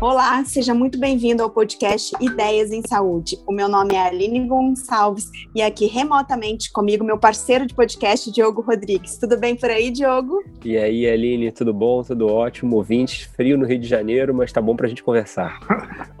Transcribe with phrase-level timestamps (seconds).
[0.00, 3.36] Olá, seja muito bem-vindo ao podcast Ideias em Saúde.
[3.44, 8.60] O meu nome é Aline Gonçalves e aqui remotamente comigo meu parceiro de podcast, Diogo
[8.60, 9.18] Rodrigues.
[9.18, 10.44] Tudo bem por aí, Diogo?
[10.64, 12.04] E aí, Aline, tudo bom?
[12.04, 12.76] Tudo ótimo?
[12.76, 15.58] Ouvintes, frio no Rio de Janeiro, mas tá bom pra gente conversar.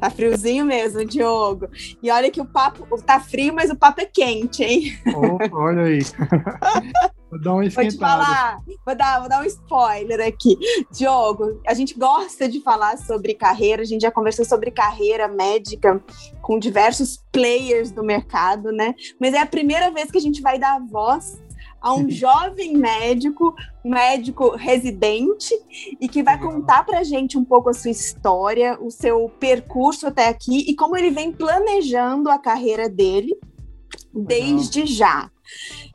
[0.00, 1.68] Tá friozinho mesmo, Diogo.
[2.02, 4.98] E olha que o papo tá frio, mas o papo é quente, hein?
[5.14, 6.00] Oh, olha aí.
[7.30, 10.56] Vou dar uma Vou te falar, vou dar, vou dar um spoiler aqui.
[10.90, 16.02] Diogo, a gente gosta de falar sobre carreira, a gente já conversou sobre carreira médica
[16.40, 18.94] com diversos players do mercado, né?
[19.20, 21.38] Mas é a primeira vez que a gente vai dar voz
[21.82, 25.54] a um jovem médico, médico residente,
[26.00, 30.06] e que vai contar para a gente um pouco a sua história, o seu percurso
[30.06, 33.36] até aqui e como ele vem planejando a carreira dele
[34.14, 35.30] desde já.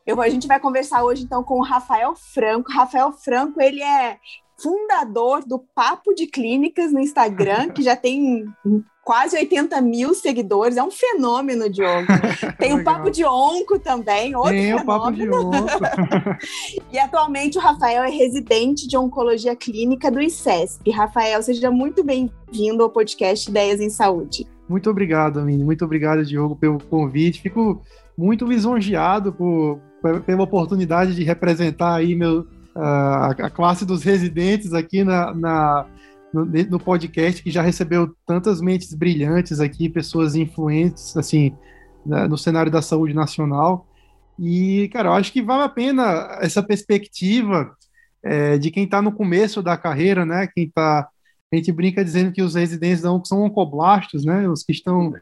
[0.06, 2.72] Eu, a gente vai conversar hoje então com o Rafael Franco.
[2.72, 4.18] Rafael Franco, ele é
[4.62, 8.46] fundador do Papo de Clínicas no Instagram, que já tem
[9.04, 12.08] quase 80 mil seguidores, é um fenômeno, Diogo.
[12.58, 14.84] Tem o Papo de Onco também, outro Tem fenômeno.
[14.84, 16.38] o Papo de Onco.
[16.92, 20.90] e atualmente o Rafael é residente de Oncologia Clínica do ICESP.
[20.92, 24.48] Rafael, seja muito bem-vindo ao podcast Ideias em Saúde.
[24.70, 25.64] Muito obrigado, Amine.
[25.64, 27.42] Muito obrigado, Diogo, pelo convite.
[27.42, 27.82] Fico
[28.18, 29.82] muito lisonjeado por,
[30.26, 35.86] pela oportunidade de representar aí meu, a, a classe dos residentes aqui na, na
[36.34, 41.56] no, no, podcast, que já recebeu tantas mentes brilhantes aqui, pessoas influentes, assim,
[42.06, 43.88] no cenário da saúde nacional.
[44.40, 47.72] E, cara, eu acho que vale a pena essa perspectiva
[48.24, 50.48] é, de quem está no começo da carreira, né?
[50.48, 51.08] Quem está
[51.54, 54.48] a gente brinca dizendo que os residentes não são oncoblastos, né?
[54.50, 55.14] Os que estão,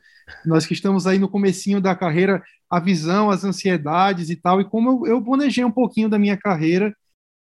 [0.45, 4.65] nós que estamos aí no comecinho da carreira, a visão, as ansiedades e tal, e
[4.65, 6.95] como eu, eu planejei um pouquinho da minha carreira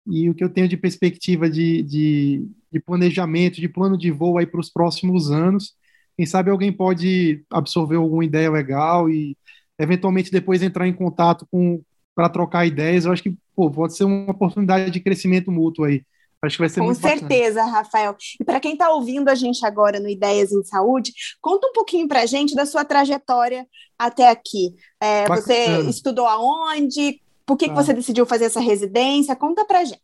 [0.06, 4.38] e o que eu tenho de perspectiva de, de, de planejamento, de plano de voo
[4.38, 5.74] aí para os próximos anos.
[6.16, 9.36] Quem sabe alguém pode absorver alguma ideia legal e
[9.78, 11.82] eventualmente depois entrar em contato com
[12.14, 13.04] para trocar ideias.
[13.04, 16.02] Eu acho que pô, pode ser uma oportunidade de crescimento mútuo aí.
[16.46, 17.78] Acho que vai ser Com muito certeza, bacana.
[17.78, 18.16] Rafael.
[18.40, 22.06] E para quem está ouvindo a gente agora no Ideias em Saúde, conta um pouquinho
[22.06, 23.66] para a gente da sua trajetória
[23.98, 24.74] até aqui.
[25.00, 27.20] É, você estudou aonde?
[27.46, 27.68] Por que, ah.
[27.68, 29.36] que você decidiu fazer essa residência?
[29.36, 30.00] Conta para gente.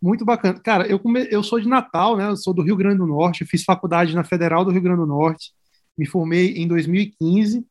[0.00, 0.60] Muito bacana.
[0.60, 1.26] Cara, eu, come...
[1.30, 2.28] eu sou de Natal, né?
[2.28, 3.46] Eu sou do Rio Grande do Norte.
[3.46, 5.52] fiz faculdade na Federal do Rio Grande do Norte.
[5.96, 7.64] Me formei em 2015.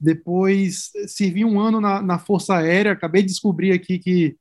[0.00, 2.92] Depois servi um ano na, na Força Aérea.
[2.92, 4.36] Acabei de descobrir aqui que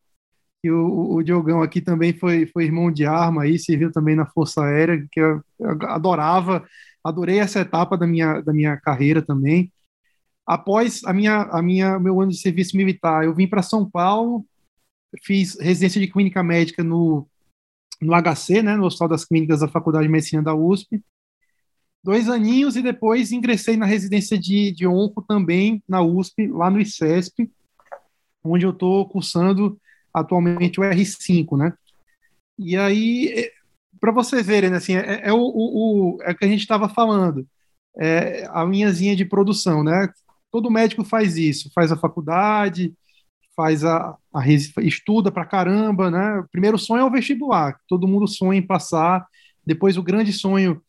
[0.68, 4.26] que o, o Diogão aqui também foi, foi irmão de arma aí, serviu também na
[4.26, 5.42] Força Aérea, que eu
[5.84, 6.68] adorava,
[7.02, 9.72] adorei essa etapa da minha, da minha carreira também.
[10.46, 14.46] Após a minha, a minha, meu ano de serviço militar, eu vim para São Paulo,
[15.24, 17.26] fiz residência de clínica médica no,
[18.02, 21.02] no HC, né, no Hospital das Clínicas da Faculdade de Medicina da USP,
[22.04, 26.82] dois aninhos e depois ingressei na residência de, de onco também na USP, lá no
[26.82, 27.50] ICESP,
[28.44, 29.80] onde eu estou cursando
[30.20, 31.74] atualmente o R5, né?
[32.58, 33.52] E aí, é,
[34.00, 36.90] para vocês verem, né, assim, é, é o, o, é o que a gente estava
[36.90, 37.48] falando,
[37.98, 40.10] é a linhazinha de produção, né?
[40.52, 42.94] Todo médico faz isso, faz a faculdade,
[43.56, 44.48] faz a, a
[44.82, 46.40] estuda para caramba, né?
[46.40, 49.26] O primeiro sonho é o vestibular, todo mundo sonha em passar.
[49.66, 50.82] Depois o grande sonho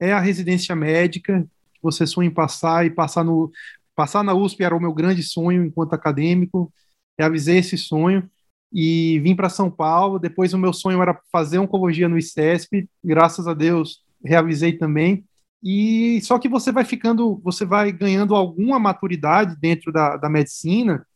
[0.00, 1.46] é a residência médica,
[1.82, 3.50] você sonha em passar e passar no
[3.94, 6.72] passar na USP era o meu grande sonho enquanto acadêmico.
[7.18, 8.28] Realizei esse sonho
[8.72, 10.18] e vim para São Paulo.
[10.18, 15.24] Depois o meu sonho era fazer oncologia no ICESP, graças a Deus realizei também.
[15.62, 21.06] E só que você vai ficando, você vai ganhando alguma maturidade dentro da, da medicina,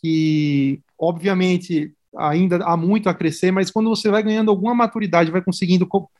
[0.00, 5.42] que obviamente ainda há muito a crescer, mas quando você vai ganhando alguma maturidade, vai
[5.42, 6.10] conseguindo co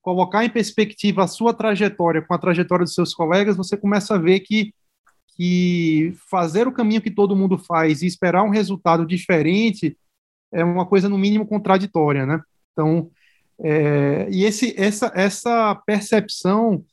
[0.00, 4.18] colocar em perspectiva a sua trajetória com a trajetória dos seus colegas, você começa a
[4.18, 4.72] ver que
[5.36, 9.96] que fazer o caminho que todo mundo faz e esperar um resultado diferente
[10.52, 12.40] é uma coisa no mínimo contraditória, né?
[12.72, 13.10] Então,
[13.60, 16.84] é, e esse, essa, essa percepção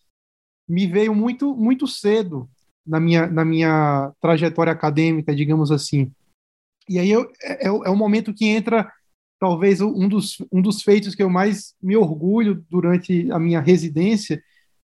[0.67, 2.49] me veio muito, muito cedo
[2.85, 6.11] na minha, na minha trajetória acadêmica, digamos assim.
[6.87, 8.91] E aí eu, é, é, é o momento que entra
[9.39, 14.41] talvez um dos, um dos feitos que eu mais me orgulho durante a minha residência,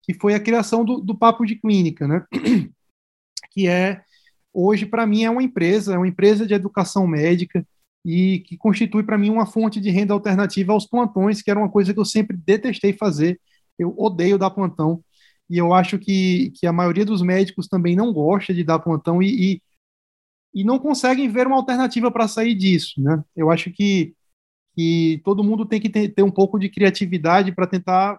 [0.03, 2.25] que foi a criação do, do Papo de Clínica, né?
[3.51, 4.03] que é,
[4.53, 7.67] hoje, para mim, é uma empresa, é uma empresa de educação médica,
[8.09, 11.69] e que constitui para mim uma fonte de renda alternativa aos plantões, que era uma
[11.69, 13.39] coisa que eu sempre detestei fazer.
[13.79, 15.05] Eu odeio dar plantão
[15.49, 19.23] e eu acho que, que a maioria dos médicos também não gosta de dar plantão
[19.23, 19.63] e, e,
[20.55, 23.23] e não conseguem ver uma alternativa para sair disso, né?
[23.37, 24.15] Eu acho que,
[24.75, 28.19] que todo mundo tem que ter, ter um pouco de criatividade para tentar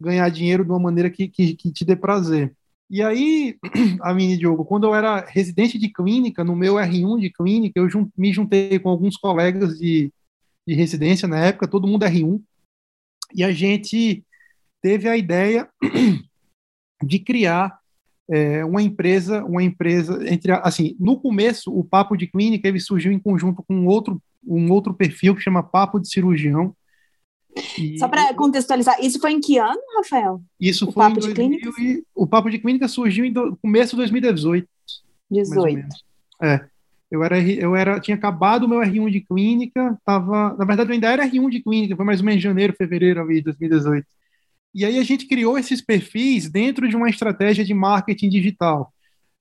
[0.00, 2.56] ganhar dinheiro de uma maneira que, que, que te dê prazer.
[2.90, 3.58] E aí,
[4.00, 7.88] a mini Diogo, quando eu era residente de clínica, no meu R1 de clínica, eu
[7.88, 10.10] jun me juntei com alguns colegas de,
[10.66, 12.40] de residência na época, todo mundo R1,
[13.34, 14.24] e a gente
[14.80, 15.68] teve a ideia
[17.04, 17.78] de criar
[18.30, 23.10] é, uma empresa, uma empresa entre assim, no começo o papo de clínica ele surgiu
[23.10, 26.74] em conjunto com outro um outro perfil que chama papo de cirurgião.
[27.78, 27.98] E...
[27.98, 30.40] Só para contextualizar, isso foi em que ano, Rafael?
[30.60, 33.56] Isso o foi papo em 2000 de e o papo de clínica surgiu em do,
[33.56, 34.68] começo de 2018.
[35.30, 35.86] 18.
[36.42, 36.64] É.
[37.10, 40.94] Eu era, eu era, tinha acabado o meu R1 de clínica, tava, na verdade eu
[40.94, 44.06] ainda era R1 de clínica, foi mais ou menos em janeiro, fevereiro de 2018.
[44.74, 48.92] E aí a gente criou esses perfis dentro de uma estratégia de marketing digital.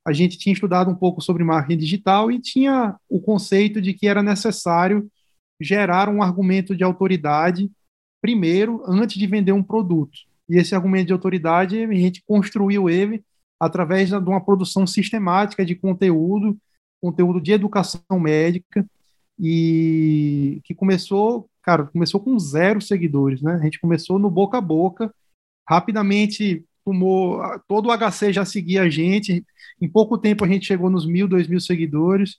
[0.05, 4.07] A gente tinha estudado um pouco sobre marketing digital e tinha o conceito de que
[4.07, 5.11] era necessário
[5.59, 7.69] gerar um argumento de autoridade
[8.21, 10.19] primeiro, antes de vender um produto.
[10.49, 13.23] E esse argumento de autoridade, a gente construiu ele
[13.59, 16.57] através de uma produção sistemática de conteúdo,
[17.01, 18.85] conteúdo de educação médica,
[19.39, 23.53] e que começou, cara, começou com zero seguidores, né?
[23.53, 25.13] A gente começou no boca a boca,
[25.67, 29.45] rapidamente tomou, todo o HC já seguia a gente,
[29.79, 32.37] em pouco tempo a gente chegou nos mil, dois mil seguidores,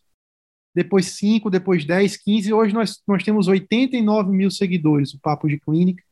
[0.79, 5.59] depois cinco, depois dez, quinze, hoje nós, nós temos 89 mil seguidores, o Papo de
[5.59, 6.05] Clínica,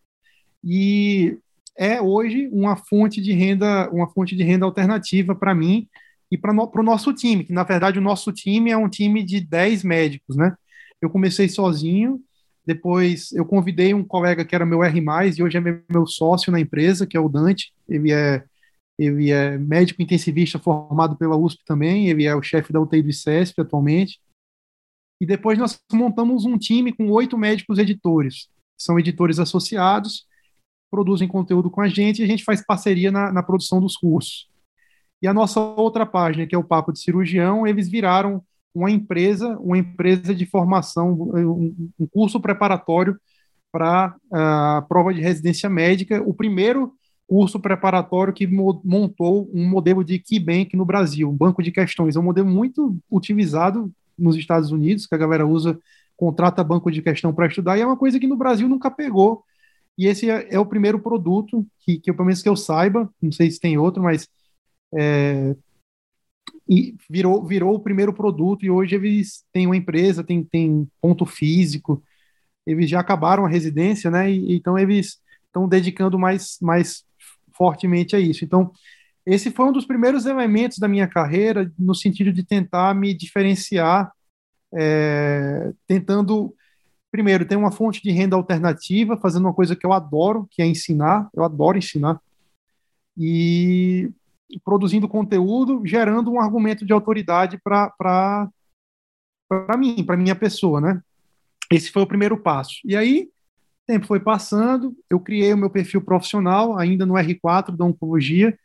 [0.65, 1.39] e
[1.79, 5.87] é hoje uma fonte de renda, uma fonte de renda alternativa para mim
[6.33, 9.23] e para no, o no time, que na verdade o nosso time é um time
[9.23, 10.53] de 10 médicos, né?
[11.01, 12.21] Eu comecei sozinho,
[12.67, 15.01] depois eu convidei um colega que era meu R+,
[15.39, 17.73] e hoje é meu sócio na empresa, que é o Dante.
[17.89, 18.43] Ele é,
[18.99, 23.11] ele é médico intensivista formado pela USP também, ele é o chefe da UTI do
[23.11, 24.19] ICESP atualmente.
[25.21, 28.49] E depois nós montamos um time com oito médicos editores.
[28.77, 30.27] São editores associados,
[30.91, 34.49] produzem conteúdo com a gente e a gente faz parceria na, na produção dos cursos.
[35.23, 38.43] E a nossa outra página, que é o Papo de Cirurgião, eles viraram
[38.75, 43.19] uma empresa, uma empresa de formação, um, curso preparatório
[43.73, 46.93] para a uh, prova de residência médica, o primeiro
[47.27, 52.15] curso preparatório que montou um modelo de KeyBank no Brasil, um banco de questões.
[52.15, 55.79] É um modelo muito utilizado nos Estados Unidos, que a galera usa,
[56.17, 59.45] contrata banco de questão para estudar, e é uma coisa que no Brasil nunca pegou.
[59.99, 63.33] E esse é, é o primeiro produto que, que, pelo menos que eu saiba, não
[63.33, 64.29] sei se tem outro, mas
[64.95, 65.57] é,
[66.69, 71.25] e virou, virou o primeiro produto e hoje eles têm uma empresa, tem, tem ponto
[71.25, 72.03] físico,
[72.67, 74.31] eles já acabaram a residência, né?
[74.31, 77.05] E, então eles estão dedicando mais, mais
[77.53, 78.45] fortemente a isso.
[78.45, 78.73] Então,
[79.27, 84.13] esse foi um dos primeiros elementos da minha carreira no sentido de tentar me diferenciar,
[84.73, 86.55] é, tentando
[87.11, 90.67] primeiro ter uma fonte de renda alternativa, fazendo uma coisa que eu adoro, que é
[90.67, 91.29] ensinar.
[91.35, 92.21] Eu adoro ensinar.
[93.17, 94.11] E
[94.65, 98.49] produzindo conteúdo, gerando um argumento de autoridade para
[99.77, 101.03] mim, para minha pessoa, né?
[101.73, 102.77] Esse foi o primeiro passo.
[102.85, 103.29] E aí,
[103.87, 108.57] tempo foi passando, eu criei o meu perfil profissional, ainda no R4 da Oncologia,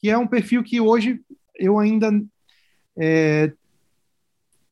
[0.00, 1.20] que é um perfil que hoje
[1.54, 2.10] eu ainda.
[2.98, 3.52] É,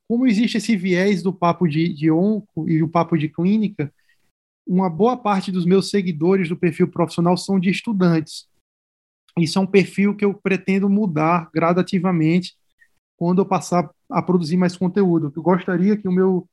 [0.09, 3.93] como existe esse viés do papo de, de onco e o papo de clínica,
[4.67, 8.49] uma boa parte dos meus seguidores do perfil profissional são de estudantes.
[9.39, 12.57] Isso é um perfil que eu pretendo mudar gradativamente
[13.17, 15.33] quando eu passar a produzir mais conteúdo.
[15.35, 16.49] Eu gostaria que o meu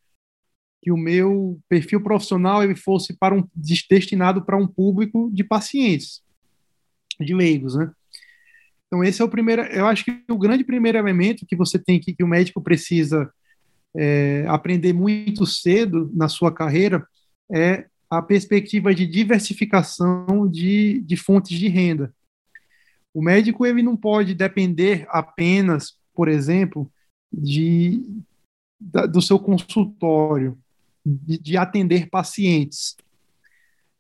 [0.82, 6.22] que o meu perfil profissional ele fosse para um destinado para um público de pacientes,
[7.20, 7.92] de leigos, né?
[8.96, 12.00] Então esse é o primeiro, eu acho que o grande primeiro elemento que você tem
[12.00, 13.30] que que o médico precisa
[13.94, 17.06] é, aprender muito cedo na sua carreira
[17.52, 22.14] é a perspectiva de diversificação de, de fontes de renda.
[23.14, 26.90] O médico ele não pode depender apenas, por exemplo,
[27.30, 28.02] de,
[28.80, 30.58] da, do seu consultório,
[31.06, 32.96] de, de atender pacientes.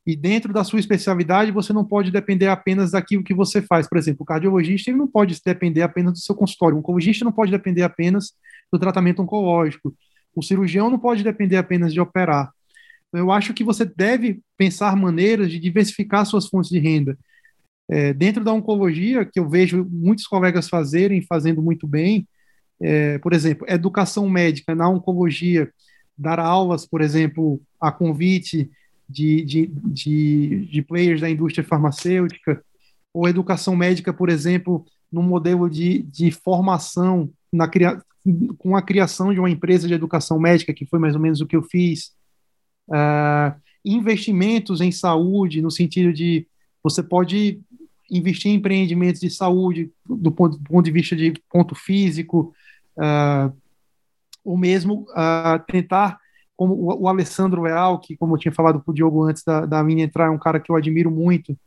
[0.05, 3.89] E dentro da sua especialidade, você não pode depender apenas daquilo que você faz.
[3.89, 6.75] Por exemplo, o cardiologista ele não pode depender apenas do seu consultório.
[6.75, 8.33] O oncologista não pode depender apenas
[8.71, 9.95] do tratamento oncológico.
[10.35, 12.51] O cirurgião não pode depender apenas de operar.
[13.07, 17.17] Então, eu acho que você deve pensar maneiras de diversificar suas fontes de renda.
[17.89, 22.27] É, dentro da oncologia, que eu vejo muitos colegas fazerem, fazendo muito bem,
[22.79, 25.71] é, por exemplo, educação médica na oncologia,
[26.17, 28.69] dar aulas, por exemplo, a convite
[29.07, 32.63] de, de, de, de players da indústria farmacêutica,
[33.13, 37.69] ou educação médica, por exemplo, no modelo de, de formação, na,
[38.57, 41.45] com a criação de uma empresa de educação médica, que foi mais ou menos o
[41.45, 42.13] que eu fiz.
[42.89, 46.47] Uh, investimentos em saúde, no sentido de
[46.83, 47.59] Você pode
[48.11, 52.53] investir em empreendimentos de saúde do ponto, do ponto de vista de ponto físico,
[52.97, 53.55] uh,
[54.43, 56.19] ou mesmo uh, tentar,
[56.55, 59.83] como o, Alessandro Leal, que como eu tinha falado para o Diogo antes da, da
[59.83, 61.57] minha entrar, é um cara que eu admiro muito,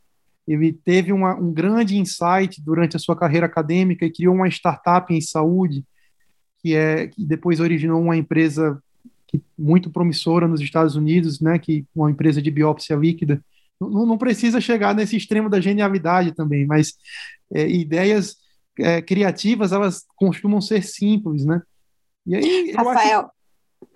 [0.47, 5.13] ele teve uma, um grande insight durante a sua carreira acadêmica e criou uma startup
[5.13, 5.85] em saúde,
[6.57, 8.81] que é que depois originou uma empresa
[9.27, 13.43] que, muito promissora nos Estados Unidos, né, que uma empresa de biópsia líquida.
[13.79, 16.95] Não, não precisa chegar nesse extremo da genialidade também, mas
[17.53, 18.37] é, ideias
[18.79, 21.61] é, criativas elas costumam ser simples, né?
[22.25, 23.29] E aí, Rafael,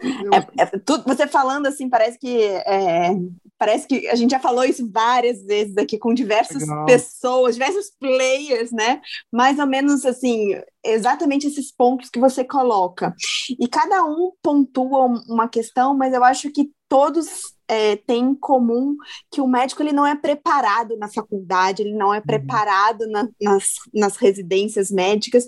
[0.03, 3.15] é, é, tudo, você falando assim, parece que é,
[3.57, 6.85] parece que a gente já falou isso várias vezes aqui com diversas Legal.
[6.85, 9.01] pessoas, diversos players, né?
[9.31, 13.13] Mais ou menos assim, exatamente esses pontos que você coloca.
[13.59, 18.95] E cada um pontua uma questão, mas eu acho que todos é, têm em comum
[19.31, 22.23] que o médico ele não é preparado na faculdade, ele não é uhum.
[22.23, 25.45] preparado na, nas, nas residências médicas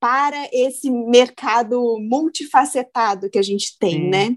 [0.00, 4.08] para esse mercado multifacetado que a gente tem, Sim.
[4.08, 4.36] né?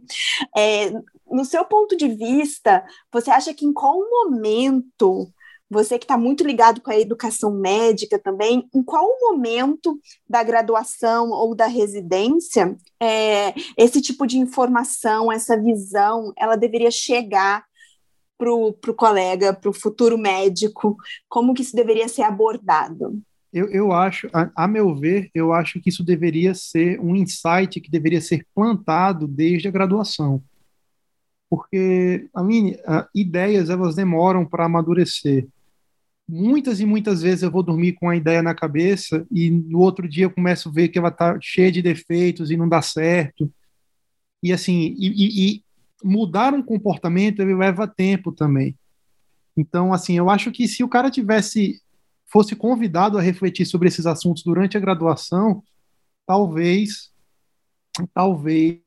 [0.55, 0.91] É,
[1.32, 5.32] no seu ponto de vista, você acha que em qual momento
[5.70, 11.32] você que está muito ligado com a educação médica também, em qual momento da graduação
[11.32, 17.65] ou da residência é, esse tipo de informação, essa visão, ela deveria chegar
[18.38, 20.96] para o colega, para o futuro médico?
[21.27, 23.22] Como que isso deveria ser abordado?
[23.53, 27.79] Eu, eu acho, a, a, meu ver, eu acho que isso deveria ser um insight
[27.79, 30.43] que deveria ser plantado desde a graduação.
[31.48, 32.79] Porque, a minha,
[33.13, 35.48] ideias, elas demoram para amadurecer.
[36.27, 40.07] Muitas e muitas vezes eu vou dormir com a ideia na cabeça e no outro
[40.10, 43.51] dia eu começo a ver que ela está cheia de defeitos e não dá certo.
[44.41, 45.63] E assim, e, e
[46.03, 48.75] mudar um comportamento ele leva tempo também.
[49.55, 51.79] Então, assim, eu acho que se o cara tivesse
[52.34, 55.63] fosse convidado a refletir sobre esses assuntos durante a graduação,
[56.25, 57.13] talvez
[58.12, 58.82] talvez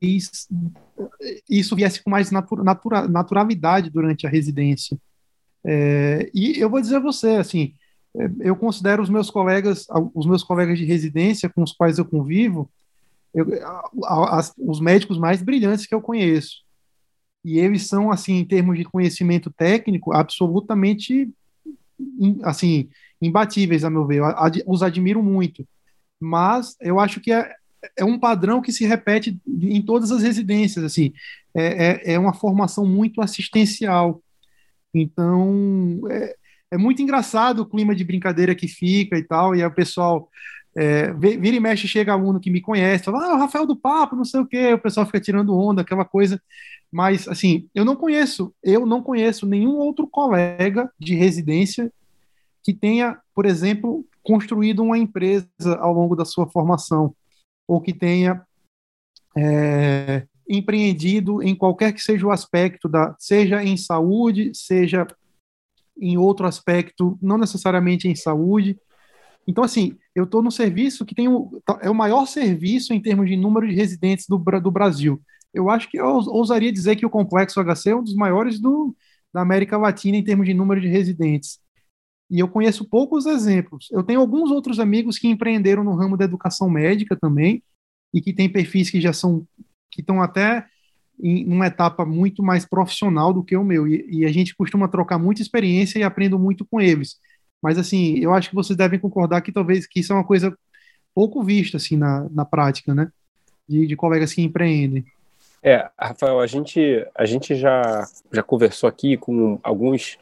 [1.49, 4.97] isso viesse com mais natura, natura, naturalidade durante a residência.
[5.65, 7.73] É, e eu vou dizer a você, assim,
[8.17, 12.03] é, eu considero os meus colegas, os meus colegas de residência com os quais eu
[12.03, 12.69] convivo,
[13.33, 13.47] eu,
[14.05, 16.65] as, os médicos mais brilhantes que eu conheço.
[17.45, 21.29] E eles são, assim, em termos de conhecimento técnico, absolutamente,
[22.43, 22.89] assim,
[23.21, 24.17] imbatíveis, a meu ver.
[24.17, 25.67] Eu ad, os admiro muito.
[26.19, 27.53] Mas eu acho que é,
[27.95, 30.83] é um padrão que se repete em todas as residências.
[30.83, 31.13] Assim,
[31.55, 34.21] é, é, é uma formação muito assistencial.
[34.93, 36.35] Então, é,
[36.71, 39.55] é, muito engraçado o clima de brincadeira que fica e tal.
[39.55, 40.29] E o pessoal
[40.75, 44.15] é, vira e mexe, chega aluno que me conhece, fala, ah, o Rafael do Papo,
[44.15, 46.41] não sei o quê, o pessoal fica tirando onda, aquela coisa.
[46.91, 51.91] Mas, assim, eu não conheço, eu não conheço nenhum outro colega de residência
[52.67, 55.47] que tenha, por exemplo, construído uma empresa
[55.79, 57.15] ao longo da sua formação,
[57.65, 58.45] ou que tenha
[59.37, 65.07] é, empreendido em qualquer que seja o aspecto, da, seja em saúde, seja
[65.97, 68.77] em outro aspecto, não necessariamente em saúde.
[69.47, 73.29] Então, assim, eu estou no serviço que tem o, é o maior serviço em termos
[73.29, 75.21] de número de residentes do, do Brasil.
[75.53, 78.93] Eu acho que eu ousaria dizer que o Complexo HC é um dos maiores do,
[79.33, 81.65] da América Latina em termos de número de residentes.
[82.29, 83.87] E eu conheço poucos exemplos.
[83.91, 87.63] Eu tenho alguns outros amigos que empreenderam no ramo da educação médica também
[88.13, 89.45] e que têm perfis que já são
[89.89, 90.65] que estão até
[91.19, 93.87] em uma etapa muito mais profissional do que o meu.
[93.87, 97.17] E, e, a gente costuma trocar muita experiência e aprendo muito com eles.
[97.61, 100.55] Mas assim, eu acho que vocês devem concordar que talvez que isso é uma coisa
[101.15, 103.09] pouco vista assim na, na prática, né?
[103.67, 105.05] De, de colegas que empreendem.
[105.63, 110.19] É, Rafael, a gente a gente já já conversou aqui com alguns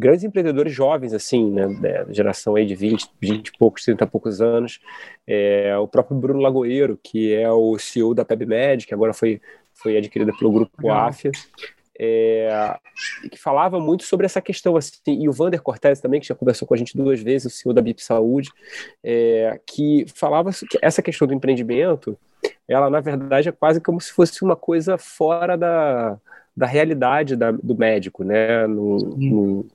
[0.00, 4.06] grandes empreendedores jovens, assim, né, da geração aí de 20, 20 e poucos, 30 e
[4.06, 4.80] poucos anos,
[5.26, 9.40] é, o próprio Bruno Lagoeiro, que é o CEO da PebMed, que agora foi,
[9.74, 11.08] foi adquirida pelo grupo Legal.
[11.08, 11.30] AFIA,
[11.98, 12.78] é,
[13.30, 16.66] que falava muito sobre essa questão, assim, e o Vander Cortez também, que já conversou
[16.66, 18.50] com a gente duas vezes, o CEO da BIP Saúde,
[19.04, 22.18] é, que falava que essa questão do empreendimento,
[22.66, 26.18] ela, na verdade, é quase como se fosse uma coisa fora da
[26.56, 28.66] da realidade da, do médico, né?
[28.66, 29.66] No, no,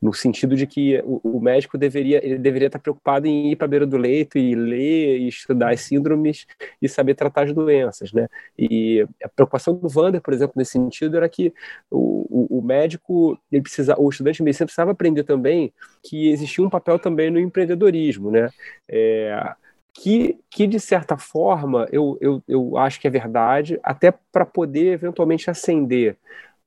[0.00, 3.66] no, sentido de que o, o, médico deveria, ele deveria estar preocupado em ir para
[3.66, 6.46] a beira do leito e ler e estudar as síndromes
[6.80, 8.28] e saber tratar as doenças, né?
[8.58, 11.52] E a preocupação do Vander, por exemplo, nesse sentido, era que
[11.90, 16.64] o, o, o médico, ele precisa, o estudante de medicina precisava aprender também que existia
[16.64, 18.48] um papel também no empreendedorismo, né?
[18.88, 19.54] É,
[19.94, 24.92] que, que de certa forma eu, eu, eu acho que é verdade, até para poder
[24.92, 26.16] eventualmente ascender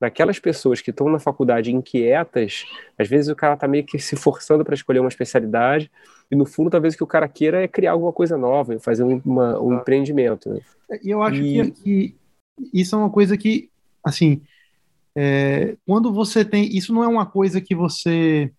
[0.00, 2.66] naquelas pessoas que estão na faculdade inquietas,
[2.98, 5.90] às vezes o cara está meio que se forçando para escolher uma especialidade,
[6.30, 9.04] e no fundo, talvez o que o cara queira é criar alguma coisa nova, fazer
[9.04, 10.50] um, uma, um empreendimento.
[10.50, 10.60] Né?
[11.02, 11.70] E eu acho e...
[11.70, 12.16] que, que,
[12.74, 13.70] isso é uma coisa que,
[14.02, 14.42] assim,
[15.14, 16.76] é, quando você tem.
[16.76, 18.50] Isso não é uma coisa que você.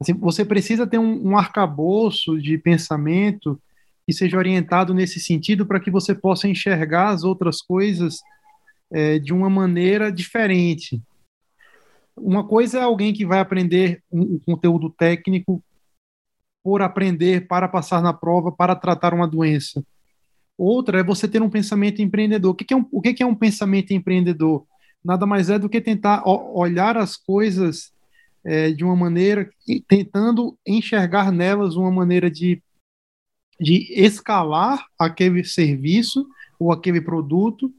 [0.00, 3.60] Assim, você precisa ter um, um arcabouço de pensamento
[4.06, 8.20] que seja orientado nesse sentido para que você possa enxergar as outras coisas
[8.90, 11.02] é, de uma maneira diferente.
[12.16, 15.62] Uma coisa é alguém que vai aprender um, conteúdo técnico
[16.62, 19.84] por aprender, para passar na prova, para tratar uma doença.
[20.56, 22.52] Outra é você ter um pensamento empreendedor.
[22.52, 24.64] O que é um, o que é um pensamento empreendedor?
[25.04, 27.92] Nada mais é do que tentar olhar as coisas
[28.44, 29.48] é, de uma maneira,
[29.86, 32.62] tentando enxergar nelas uma maneira de,
[33.60, 36.26] de escalar aquele serviço
[36.58, 37.72] ou aquele produto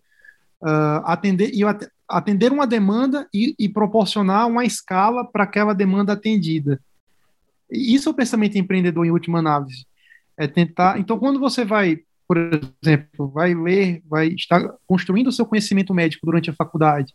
[0.62, 1.62] uh, atender e
[2.08, 6.80] atender uma demanda e, e proporcionar uma escala para aquela demanda atendida.
[7.70, 9.86] Isso é o pensamento empreendedor em última análise.
[10.38, 11.00] É tentar.
[11.00, 16.26] Então, quando você vai, por exemplo, vai ler, vai estar construindo o seu conhecimento médico
[16.26, 17.14] durante a faculdade,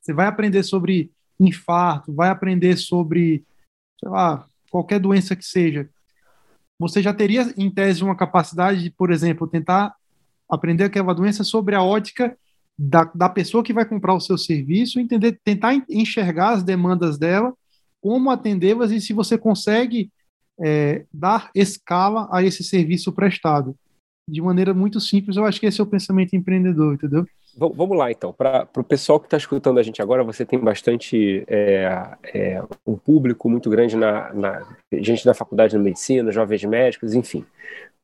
[0.00, 3.44] você vai aprender sobre infarto, vai aprender sobre,
[3.98, 5.88] sei lá, qualquer doença que seja.
[6.78, 9.94] Você já teria, em tese, uma capacidade de, por exemplo, tentar
[10.48, 12.36] aprender aquela doença sobre a ótica
[12.78, 17.54] da, da pessoa que vai comprar o seu serviço, entender, tentar enxergar as demandas dela,
[18.00, 20.10] como atendê-las e se você consegue
[20.60, 23.76] é, dar escala a esse serviço prestado.
[24.28, 27.26] De maneira muito simples, eu acho que esse é o pensamento empreendedor, entendeu?
[27.56, 28.32] Vamos lá, então.
[28.32, 32.96] Para o pessoal que está escutando a gente agora, você tem bastante é, é, um
[32.96, 37.44] público muito grande na, na, gente da faculdade de medicina, jovens médicos, enfim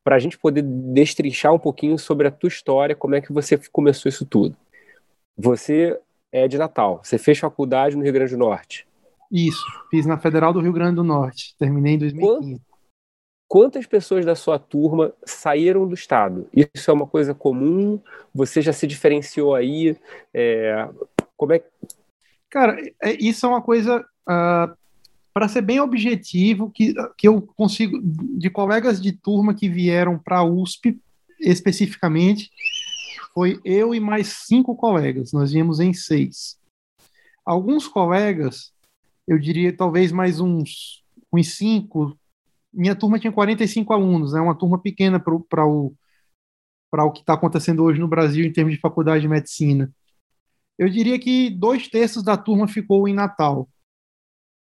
[0.03, 3.59] para a gente poder destrinchar um pouquinho sobre a tua história, como é que você
[3.71, 4.57] começou isso tudo.
[5.37, 5.99] Você
[6.33, 8.87] é de Natal, você fez faculdade no Rio Grande do Norte.
[9.31, 12.61] Isso, fiz na Federal do Rio Grande do Norte, terminei em 2015.
[13.51, 16.49] Quantas pessoas da sua turma saíram do estado?
[16.55, 18.01] Isso é uma coisa comum?
[18.33, 19.97] Você já se diferenciou aí?
[20.33, 20.89] É,
[21.37, 21.65] como é
[22.49, 24.77] Cara, é, isso é uma coisa uh,
[25.35, 30.39] para ser bem objetivo, que, que eu consigo, de colegas de turma que vieram para
[30.39, 31.01] a USP,
[31.41, 32.53] especificamente,
[33.35, 36.57] foi eu e mais cinco colegas, nós viemos em seis.
[37.45, 38.73] Alguns colegas,
[39.27, 42.17] eu diria talvez mais uns, uns cinco,
[42.73, 45.35] minha turma tinha 45 alunos, é né, uma turma pequena para
[45.67, 45.95] o,
[46.91, 49.93] para o que está acontecendo hoje no Brasil em termos de faculdade de medicina.
[50.79, 53.69] Eu diria que dois terços da turma ficou em Natal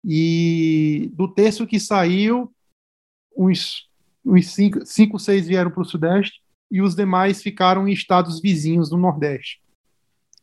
[0.04, 2.54] e do terço que saiu,
[3.36, 3.89] uns,
[4.24, 6.41] uns cinco, cinco, seis vieram para o Sudeste
[6.72, 9.62] e os demais ficaram em estados vizinhos do Nordeste.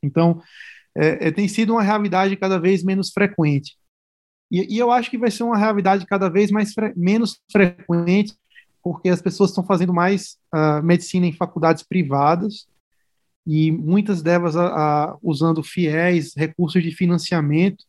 [0.03, 0.43] Então,
[0.97, 3.77] é, é, tem sido uma realidade cada vez menos frequente.
[4.53, 8.35] E, e eu acho que vai ser uma realidade cada vez mais fre menos frequente,
[8.83, 12.67] porque as pessoas estão fazendo mais uh, medicina em faculdades privadas,
[13.47, 17.85] e muitas delas a, a, usando fiéis, recursos de financiamento,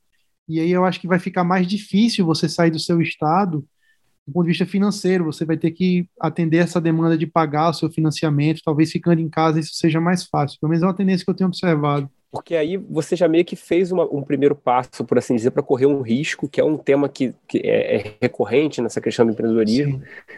[0.47, 3.65] e aí eu acho que vai ficar mais difícil você sair do seu estado
[4.25, 5.25] do ponto de vista financeiro.
[5.25, 9.29] Você vai ter que atender essa demanda de pagar o seu financiamento, talvez ficando em
[9.29, 10.59] casa isso seja mais fácil.
[10.59, 12.09] Pelo menos é uma tendência que eu tenho observado.
[12.33, 15.61] Porque aí você já meio que fez uma, um primeiro passo, por assim dizer, para
[15.61, 19.33] correr um risco, que é um tema que, que é, é, recorrente nessa questão do
[19.33, 19.99] empreendedorismo.
[19.99, 20.33] Sim.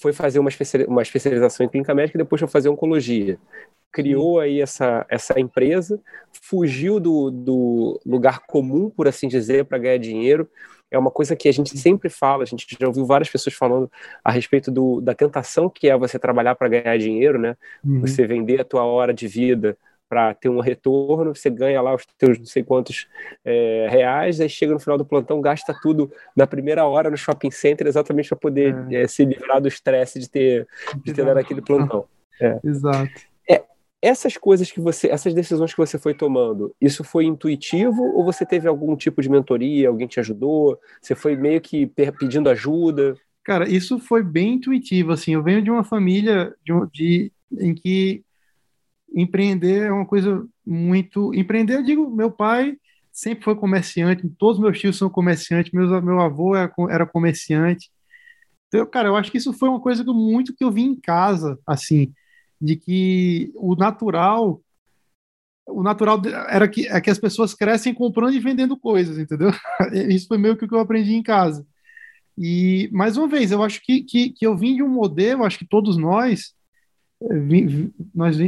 [0.00, 0.48] Foi fazer uma,
[0.86, 3.38] uma especialização em clínica médica e depois foi fazer oncologia
[3.92, 6.00] criou aí essa, essa empresa,
[6.42, 10.48] fugiu do, do lugar comum, por assim dizer, para ganhar dinheiro.
[10.90, 13.90] É uma coisa que a gente sempre fala, a gente já ouviu várias pessoas falando
[14.24, 17.56] a respeito do, da tentação que é você trabalhar para ganhar dinheiro, né?
[17.84, 18.00] Uhum.
[18.00, 19.76] Você vender a tua hora de vida
[20.08, 23.06] para ter um retorno, você ganha lá os teus não sei quantos
[23.44, 27.50] é, reais, aí chega no final do plantão, gasta tudo na primeira hora no shopping
[27.50, 29.02] center, exatamente para poder é.
[29.02, 30.66] É, se livrar do estresse de ter,
[31.04, 32.06] de ter dado aquele plantão.
[32.40, 32.56] É.
[32.62, 33.10] Exato
[34.00, 38.46] essas coisas que você, essas decisões que você foi tomando, isso foi intuitivo ou você
[38.46, 40.78] teve algum tipo de mentoria, alguém te ajudou?
[41.00, 41.86] Você foi meio que
[42.18, 43.14] pedindo ajuda?
[43.42, 48.22] Cara, isso foi bem intuitivo, assim, eu venho de uma família de, de em que
[49.14, 52.76] empreender é uma coisa muito, empreender, eu digo, meu pai
[53.12, 57.90] sempre foi comerciante, todos meus tios são comerciantes, meu, meu avô era, era comerciante,
[58.68, 60.94] então, cara, eu acho que isso foi uma coisa que muito que eu vi em
[60.94, 62.12] casa, assim,
[62.60, 64.60] de que o natural
[65.70, 69.50] o natural era que, é que as pessoas crescem comprando e vendendo coisas, entendeu?
[70.08, 71.66] Isso foi meio que o que eu aprendi em casa.
[72.38, 75.58] E, mais uma vez, eu acho que, que, que eu vim de um modelo, acho
[75.58, 76.54] que todos nós,
[77.22, 78.38] eh, vim, nós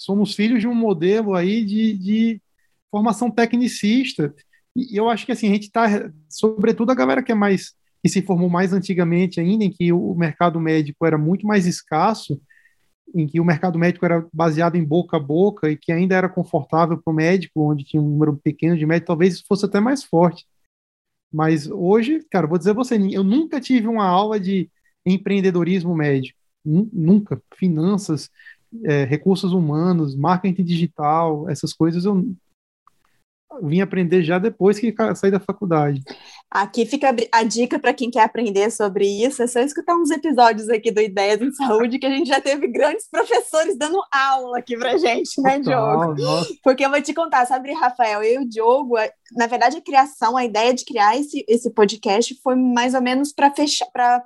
[0.00, 2.42] somos filhos de um modelo aí de, de,
[2.90, 4.34] formação tecnicista.
[4.74, 8.08] E eu acho que assim, a gente está, sobretudo a galera que é mais que
[8.08, 12.40] se formou mais antigamente ainda, em que o mercado médico era muito mais escasso,
[13.14, 16.26] em que o mercado médico era baseado em boca a boca e que ainda era
[16.26, 19.80] confortável para o médico, onde tinha um número pequeno de médicos, talvez isso fosse até
[19.80, 20.46] mais forte.
[21.30, 24.70] Mas hoje, cara, vou dizer você, eu nunca tive uma aula de
[25.04, 27.42] empreendedorismo médico, nunca.
[27.54, 28.30] Finanças,
[28.84, 32.24] é, recursos humanos, marketing digital, essas coisas eu
[33.62, 36.02] vim aprender já depois que saí da faculdade.
[36.50, 40.68] Aqui fica a dica para quem quer aprender sobre isso, é só escutar uns episódios
[40.68, 44.76] aqui do Ideias em Saúde, que a gente já teve grandes professores dando aula aqui
[44.76, 46.14] pra gente, né, Diogo?
[46.14, 46.52] Nossa.
[46.60, 48.96] Porque eu vou te contar, sabe, Rafael, eu e o Diogo,
[49.36, 53.32] na verdade, a criação, a ideia de criar esse, esse podcast foi mais ou menos
[53.32, 54.24] para fechar, para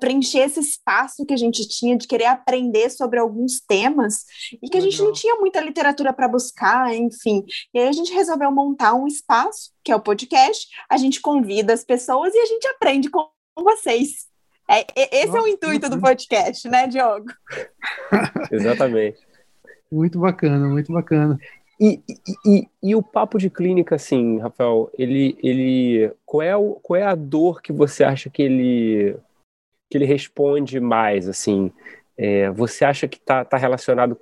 [0.00, 4.24] preencher esse espaço que a gente tinha de querer aprender sobre alguns temas
[4.62, 7.44] e que a gente não tinha muita literatura para buscar, enfim.
[7.74, 11.72] E aí a gente resolveu montar um espaço que é o podcast, a gente convida
[11.72, 14.26] as pessoas e a gente aprende com vocês.
[14.68, 17.28] É, esse Nossa, é o intuito do podcast, né, Diogo?
[18.50, 19.24] Exatamente.
[19.90, 21.38] Muito bacana, muito bacana.
[21.80, 22.02] E,
[22.44, 27.04] e, e, o papo de clínica, assim, Rafael, ele, ele, qual é, o, qual é
[27.04, 29.16] a dor que você acha que ele,
[29.88, 31.70] que ele responde mais, assim?
[32.18, 34.18] É, você acha que está tá relacionado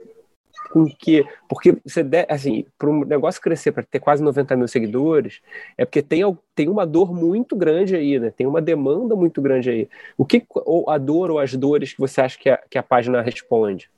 [0.70, 1.24] com que.
[1.48, 5.40] Porque você de, assim, para um negócio crescer, para ter quase 90 mil seguidores,
[5.77, 6.22] é porque tem,
[6.55, 8.31] tem uma dor muito grande aí, né?
[8.31, 9.88] Tem uma demanda muito grande aí.
[10.16, 12.83] O que ou a dor ou as dores que você acha que a, que a
[12.83, 13.90] página responde?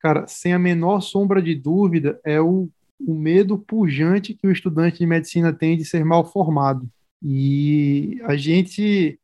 [0.00, 2.68] Cara, sem a menor sombra de dúvida, é o,
[3.00, 6.88] o medo pujante que o estudante de medicina tem de ser mal formado.
[7.22, 9.18] E a gente.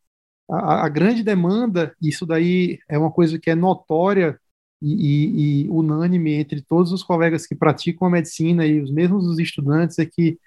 [0.50, 4.38] A, a grande demanda, isso daí é uma coisa que é notória
[4.80, 9.38] e, e, unânime entre todos os colegas que praticam a medicina e os mesmos os
[9.38, 10.38] estudantes é que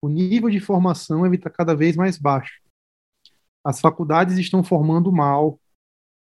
[0.00, 2.60] o nível de formação está cada vez mais baixo.
[3.64, 5.58] As faculdades estão formando mal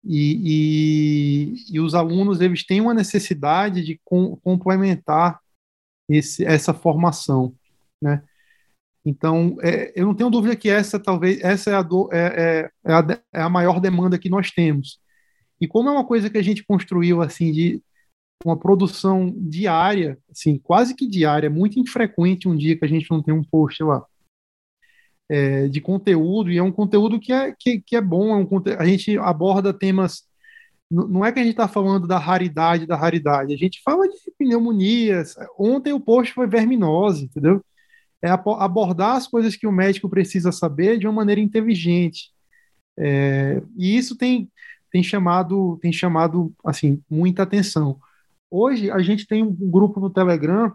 [0.04, 5.40] e, e, e os alunos eles têm uma necessidade de com, complementar
[6.08, 7.54] esse, essa formação,
[8.02, 8.24] né?
[9.04, 12.72] Então, é, eu não tenho dúvida que essa talvez essa é a, do, é, é,
[12.86, 15.00] é, a, é a maior demanda que nós temos
[15.62, 17.82] e como é uma coisa que a gente construiu assim de
[18.44, 23.22] uma produção diária, assim, quase que diária, muito infrequente um dia que a gente não
[23.22, 24.04] tem um post lá
[25.30, 28.48] é, de conteúdo, e é um conteúdo que é, que, que é bom, é um,
[28.78, 30.24] a gente aborda temas,
[30.90, 34.18] não é que a gente está falando da raridade da raridade, a gente fala de
[34.38, 37.64] pneumonias, ontem o post foi verminose, entendeu?
[38.22, 42.30] É abordar as coisas que o médico precisa saber de uma maneira inteligente.
[43.00, 44.52] É, e isso tem,
[44.92, 48.00] tem chamado, tem chamado assim, muita atenção.
[48.50, 50.74] Hoje a gente tem um grupo no Telegram,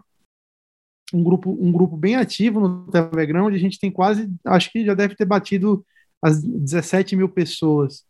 [1.13, 4.83] um grupo, um grupo bem ativo no Telegram, onde a gente tem quase, acho que
[4.83, 5.85] já deve ter batido
[6.21, 8.03] as 17 mil pessoas,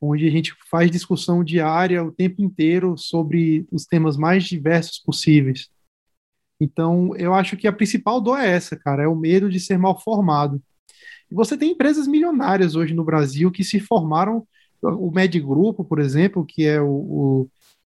[0.00, 5.68] onde a gente faz discussão diária o tempo inteiro sobre os temas mais diversos possíveis.
[6.58, 9.76] Então, eu acho que a principal dor é essa, cara, é o medo de ser
[9.76, 10.62] mal formado.
[11.30, 14.46] E você tem empresas milionárias hoje no Brasil que se formaram
[14.82, 17.50] o MedGrupo, por exemplo, que é o, o,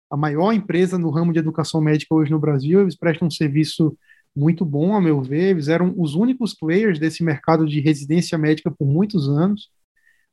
[0.09, 3.97] a maior empresa no ramo de educação médica hoje no Brasil, eles prestam um serviço
[4.35, 5.51] muito bom, a meu ver.
[5.51, 9.69] Eles eram os únicos players desse mercado de residência médica por muitos anos.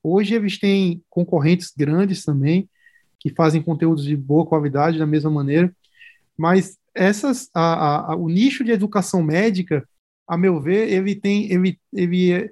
[0.03, 2.69] Hoje eles têm concorrentes grandes também,
[3.19, 5.75] que fazem conteúdos de boa qualidade da mesma maneira.
[6.37, 9.87] Mas essas, a, a, o nicho de educação médica,
[10.27, 12.51] a meu ver, ele tem, ele, ele é,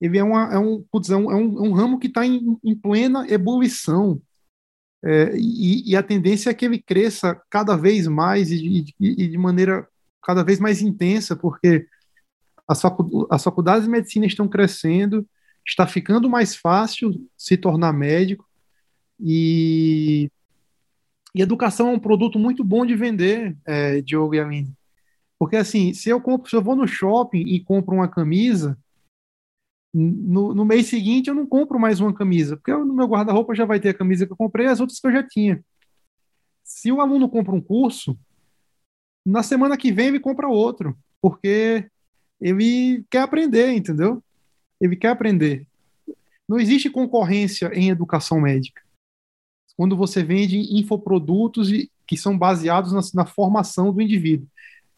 [0.00, 2.24] ele é, uma, é, um, putz, é, um, é, um, é um ramo que está
[2.24, 4.20] em, em, plena ebulição.
[5.04, 9.28] É, e, e, a tendência é que ele cresça cada vez mais e, e, e
[9.28, 9.86] de maneira
[10.22, 11.86] cada vez mais intensa, porque
[12.68, 15.26] as, facu as faculdades de medicina estão crescendo,
[15.66, 18.46] está ficando mais fácil se tornar médico,
[19.18, 20.30] e,
[21.34, 24.72] e educação é um produto muito bom de vender, é, Diogo e Aline.
[25.38, 28.78] Porque assim, se eu compro, se eu vou no shopping e compro uma camisa,
[29.92, 33.64] no, no mês seguinte eu não compro mais uma camisa, porque no meu guarda-roupa já
[33.64, 35.64] vai ter a camisa que eu comprei e as outras que eu já tinha.
[36.64, 38.18] Se o aluno compra um curso,
[39.26, 41.88] na semana que vem ele compra outro, porque
[42.40, 44.22] ele quer aprender, entendeu?
[44.80, 45.66] Ele quer aprender.
[46.48, 48.82] Não existe concorrência em educação médica.
[49.76, 51.70] Quando você vende infoprodutos
[52.10, 54.48] que são baseados na, na formação do indivíduo.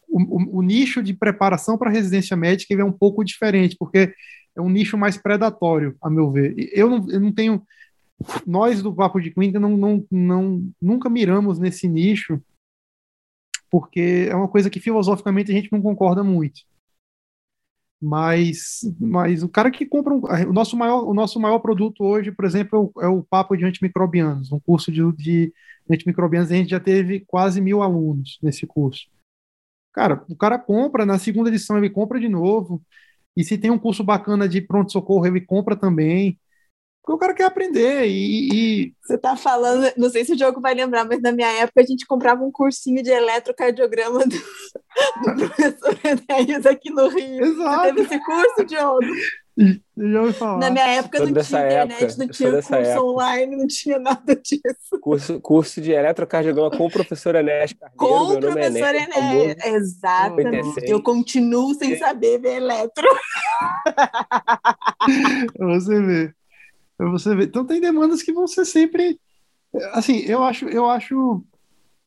[0.09, 4.15] O, o, o, nicho de preparação para residência médica é um pouco diferente, porque
[4.55, 6.55] é um nicho mais predatório, a meu ver.
[6.73, 7.65] Eu não, eu não tenho.
[8.45, 12.41] Nós do Papo de Clínica não, não, não, nunca miramos nesse nicho,
[13.69, 16.61] porque é uma coisa que filosoficamente a gente não concorda muito.
[17.99, 22.31] Mas, mas o cara que compra um, o nosso maior o nosso maior produto hoje,
[22.31, 25.53] por exemplo, é o, é o papo de antimicrobianos, um curso de, de
[25.89, 26.51] antimicrobianos.
[26.51, 29.07] A gente já teve quase mil alunos nesse curso.
[29.93, 32.81] Cara, o cara compra na segunda edição ele compra de novo.
[33.35, 36.39] E se tem um curso bacana de pronto socorro ele compra também.
[37.03, 38.49] Porque o cara quer aprender e,
[38.85, 41.81] e, Você está falando, não sei se o Diogo vai lembrar, mas na minha época
[41.81, 47.43] a gente comprava um cursinho de eletrocardiograma do, do professor Enéas aqui no Rio.
[47.43, 47.81] Exato.
[47.81, 49.05] Você teve esse curso, Diogo?
[49.55, 50.57] Eu já ouvi falar.
[50.57, 53.01] Na minha época não tinha internet, época, não tinha curso época.
[53.03, 54.99] online, não tinha nada disso.
[54.99, 57.97] Curso, curso de eletrocardiograma com o professor Enéas Carneiro.
[57.97, 59.65] Com o é professor Enéas, Enéas.
[59.65, 60.89] Exatamente.
[60.89, 63.07] Eu continuo sem saber ver eletro.
[65.55, 66.35] Pra você ver.
[66.97, 67.45] Pra você ver.
[67.45, 69.19] Então tem demandas que vão ser sempre.
[69.91, 71.43] Assim, eu acho, eu acho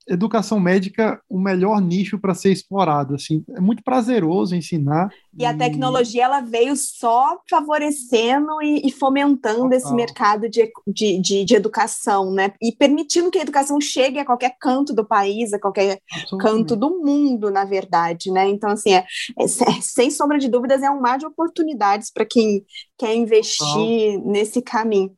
[0.08, 3.14] educação médica o melhor nicho para ser explorado.
[3.14, 5.10] Assim, é muito prazeroso ensinar.
[5.38, 9.96] E a tecnologia ela veio só favorecendo e, e fomentando esse Total.
[9.96, 12.52] mercado de, de, de, de educação, né?
[12.62, 16.00] E permitindo que a educação chegue a qualquer canto do país, a qualquer
[16.40, 18.48] canto do mundo, na verdade, né?
[18.48, 19.04] Então, assim, é,
[19.38, 19.46] é-
[19.82, 22.64] sem sombra de dúvidas, é um mar de oportunidades para quem
[22.98, 25.12] quer investir nesse caminho.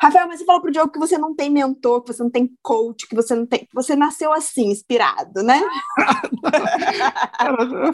[0.00, 2.50] Rafael, mas você falou pro Diogo que você não tem mentor, que você não tem
[2.62, 3.68] coach, que você não tem.
[3.74, 5.60] Você nasceu assim, inspirado, né?
[7.38, 7.92] Cara,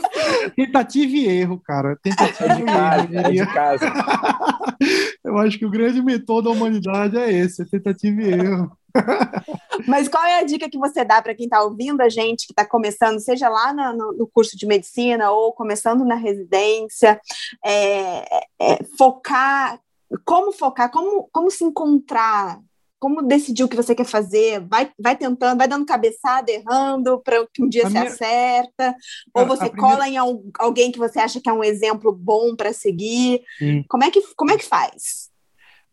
[0.57, 1.96] tentativa e erro, cara.
[2.03, 2.66] Tentativa É de e erro.
[2.66, 3.92] casa, eu é de casa.
[5.24, 8.76] Eu acho que o grande mentor da humanidade é esse, é tentativa e erro.
[9.86, 12.52] Mas qual é a dica que você dá para quem está ouvindo a gente, que
[12.52, 17.20] está começando, seja lá no, no curso de medicina ou começando na residência,
[17.64, 19.78] é, é, focar,
[20.24, 22.58] como focar, como, como se encontrar,
[22.98, 27.46] como decidir o que você quer fazer, vai, vai tentando, vai dando cabeçada, errando, para
[27.52, 28.94] que um dia A se minha- acerta,
[29.35, 32.56] ou você primeira- cola em al- alguém que você acha que é um exemplo bom
[32.56, 33.42] para seguir.
[33.59, 33.85] Sim.
[33.88, 35.30] Como é que, como é que faz?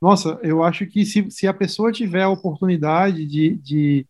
[0.02, 4.06] Nossa, eu acho que se, se a pessoa tiver a oportunidade de, de,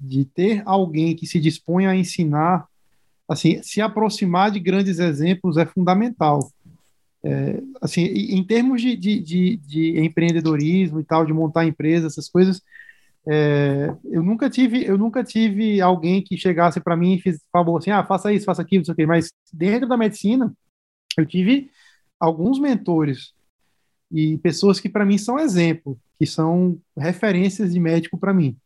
[0.00, 2.66] de ter alguém que se dispõe a ensinar,
[3.28, 6.50] assim, se aproximar de grandes exemplos é fundamental.
[7.24, 12.28] É, assim, em termos de, de, de, de empreendedorismo e tal, de montar empresa, essas
[12.28, 12.60] coisas,
[13.26, 17.78] é, eu nunca tive, eu nunca tive alguém que chegasse para mim e fiz, falou
[17.78, 19.06] assim, ah, faça isso, faça aquilo, não sei o quê.
[19.06, 20.52] Mas dentro da medicina,
[21.16, 21.70] eu tive
[22.20, 23.32] alguns mentores
[24.12, 28.56] e pessoas que para mim são exemplo, que são referências de médico para mim.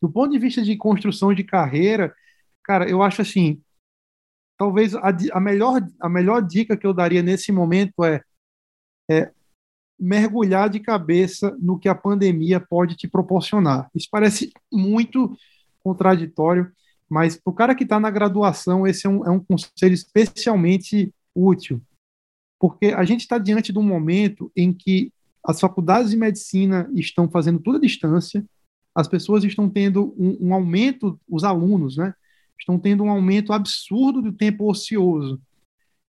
[0.00, 2.14] Do ponto de vista de construção de carreira,
[2.64, 3.60] cara, eu acho assim,
[4.60, 8.22] talvez a, a melhor a melhor dica que eu daria nesse momento é,
[9.10, 9.32] é
[9.98, 13.90] mergulhar de cabeça no que a pandemia pode te proporcionar.
[13.94, 15.34] Isso parece muito
[15.82, 16.70] contraditório,
[17.08, 21.10] mas para o cara que está na graduação, esse é um, é um conselho especialmente
[21.34, 21.82] útil
[22.60, 25.10] porque a gente está diante de um momento em que
[25.42, 28.44] as faculdades de medicina estão fazendo tudo à distância,
[28.94, 32.14] as pessoas estão tendo um, um aumento, os alunos, né,
[32.60, 35.40] estão tendo um aumento absurdo do tempo ocioso.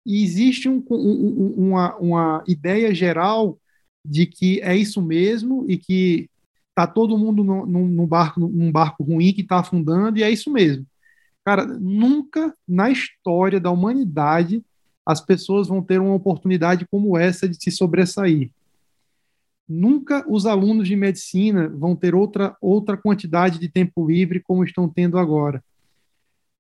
[0.06, 3.58] E existe um, um, um, uma, uma ideia geral
[4.06, 6.30] de que é isso mesmo e que
[6.74, 10.30] tá todo mundo no, num, num barco, num barco ruim que está afundando e é
[10.30, 10.86] isso mesmo.
[11.46, 14.64] Cara, nunca na história da humanidade
[15.06, 18.52] as pessoas vão ter uma oportunidade como essa de se sobressair.
[19.68, 24.88] Nunca os alunos de medicina vão ter outra, outra quantidade de tempo livre como estão
[24.88, 25.64] tendo agora.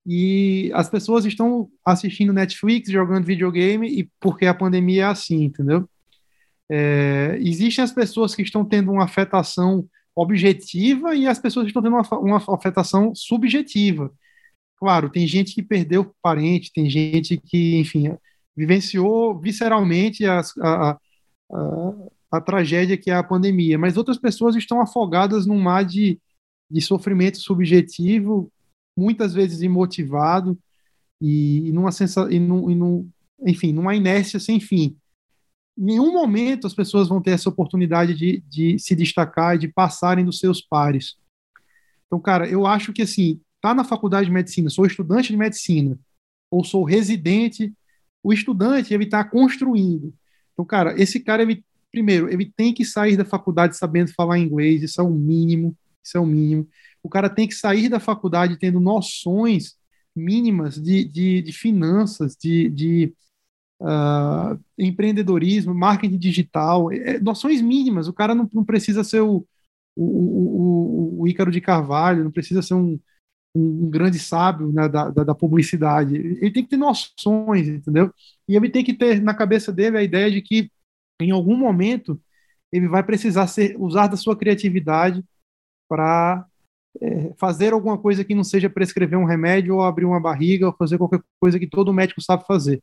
[0.06, 5.88] E as pessoas estão assistindo Netflix, jogando videogame, e porque a pandemia é assim, entendeu?
[6.70, 11.82] É, existem as pessoas que estão tendo uma afetação objetiva e as pessoas que estão
[11.82, 14.12] tendo uma, uma afetação subjetiva.
[14.78, 18.16] Claro, tem gente que perdeu parente, tem gente que, enfim,
[18.56, 20.98] vivenciou visceralmente a, a,
[21.52, 21.94] a,
[22.32, 26.20] a, tragédia que é a pandemia, mas outras pessoas estão afogadas num mar de,
[26.70, 28.52] de sofrimento subjetivo,
[28.98, 30.58] muitas vezes imotivado,
[31.20, 33.10] e, e numa sensação, e num, e num,
[33.46, 34.98] enfim, numa inércia sem fim.
[35.78, 39.68] Em nenhum momento as pessoas vão ter essa oportunidade de, de se destacar e de
[39.68, 41.16] passarem dos seus pares.
[42.08, 45.98] Então, cara, eu acho que assim, tá na faculdade de medicina, sou estudante de medicina,
[46.50, 47.74] ou sou residente
[48.24, 50.14] o estudante ele está construindo.
[50.54, 54.84] Então, cara, esse cara ele primeiro ele tem que sair da faculdade sabendo falar inglês,
[54.84, 56.68] isso é o mínimo, isso é o mínimo.
[57.04, 59.76] O cara tem que sair da faculdade tendo noções
[60.16, 63.14] mínimas de, de, de finanças, de, de
[63.82, 68.08] uh, empreendedorismo, marketing digital, é, noções mínimas.
[68.08, 69.46] O cara não, não precisa ser o,
[69.96, 73.00] o, o, o, Ícaro de Carvalho, não precisa ser um,
[73.56, 76.16] um, um grande sábio né, da, da, da, publicidade.
[76.16, 78.14] Ele tem que ter noções, entendeu?
[78.48, 80.72] E ele tem que ter na cabeça dele a ideia de que,
[81.22, 82.22] em algum momento,
[82.72, 85.24] ele vai precisar ser, usar da sua criatividade
[85.90, 86.46] para
[87.00, 90.76] é, fazer alguma coisa que não seja prescrever um remédio ou abrir uma barriga ou
[90.78, 92.82] fazer qualquer coisa que todo médico sabe fazer.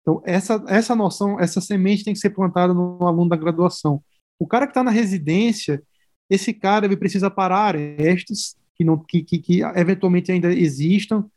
[0.00, 4.02] Então, essa, essa noção, essa semente tem que ser plantada no aluno da graduação.
[4.38, 5.82] O cara que está na residência,
[6.28, 11.28] esse cara ele precisa parar arestas que, não, que, que, que eventualmente ainda existam.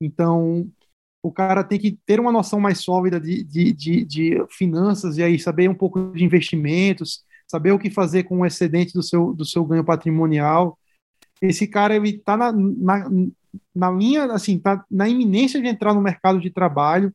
[0.00, 0.70] Então,
[1.22, 5.22] o cara tem que ter uma noção mais sólida de, de, de, de, finanças e
[5.22, 9.34] aí saber um pouco de investimentos, saber o que fazer com o excedente do seu,
[9.34, 10.78] do seu ganho patrimonial.
[11.40, 13.10] Esse cara ele está na, na,
[13.74, 17.12] na linha, assim, tá na iminência de entrar no mercado de trabalho.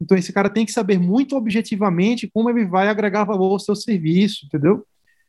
[0.00, 3.74] Então esse cara tem que saber muito objetivamente como ele vai agregar valor ao seu
[3.74, 4.84] serviço, entendeu?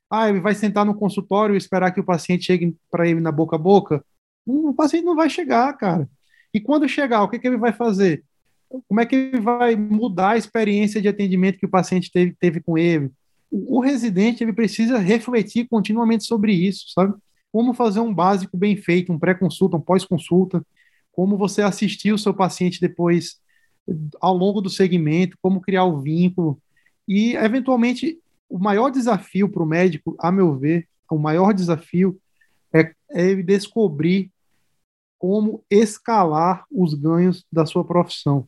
[0.09, 3.31] Ah, ele vai sentar no consultório e esperar que o paciente chegue para ele na
[3.31, 4.03] boca a boca?
[4.45, 6.07] O paciente não vai chegar, cara.
[6.53, 8.23] E quando chegar, o que, que ele vai fazer?
[8.87, 12.61] Como é que ele vai mudar a experiência de atendimento que o paciente teve, teve
[12.61, 13.11] com ele?
[13.51, 17.13] O, o residente ele precisa refletir continuamente sobre isso, sabe?
[17.55, 20.61] Como fazer um básico bem feito, um pré-consulta, um pós-consulta,
[21.09, 23.39] como você assistir o seu paciente depois
[24.19, 26.61] ao longo do segmento, como criar o vínculo.
[27.07, 32.19] E, eventualmente, o maior desafio para o médico, a meu ver, o maior desafio
[32.73, 34.29] é, é ele descobrir
[35.17, 38.45] como escalar os ganhos da sua profissão.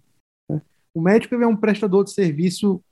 [0.50, 0.62] Né?
[0.94, 2.84] O médico é um prestador de serviço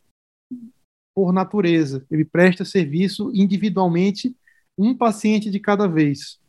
[1.13, 4.33] por natureza, ele presta serviço individualmente,
[4.77, 6.39] um paciente de cada vez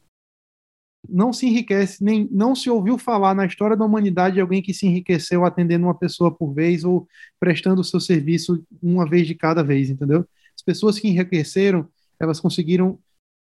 [1.09, 4.75] não se enriquece, nem não se ouviu falar na história da humanidade de alguém que
[4.75, 7.09] se enriqueceu atendendo uma pessoa por vez ou
[7.39, 10.27] prestando o seu serviço uma vez de cada vez, entendeu?
[10.55, 12.99] As pessoas que enriqueceram, elas conseguiram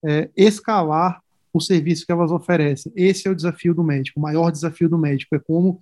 [0.04, 2.92] é, escalar o serviço que elas oferecem.
[2.94, 5.80] Esse é o desafio do médico, o maior desafio do médico é como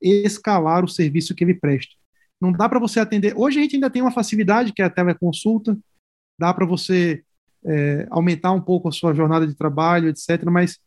[0.00, 1.94] escalar o serviço que ele presta.
[2.40, 3.32] Não dá para você atender.
[3.36, 5.78] Hoje a gente ainda tem uma facilidade que é a teleconsulta,
[6.38, 7.22] dá para você
[7.66, 10.44] é, aumentar um pouco a sua jornada de trabalho, etc.
[10.50, 10.78] Mas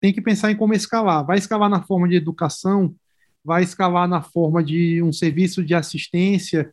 [0.00, 1.24] tem que pensar em como escalar.
[1.26, 2.94] Vai escalar na forma de educação,
[3.44, 6.72] vai escalar na forma de um serviço de assistência,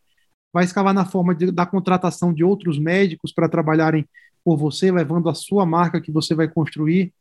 [0.53, 4.08] vai escalar na forma de, da contratação de outros médicos para trabalharem
[4.43, 7.13] por você, levando a sua marca que você vai construir.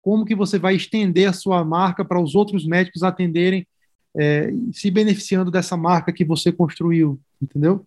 [0.00, 3.66] Como que você vai estender a sua marca para os outros médicos atenderem,
[4.16, 7.84] é, se beneficiando dessa marca que você construiu, entendeu?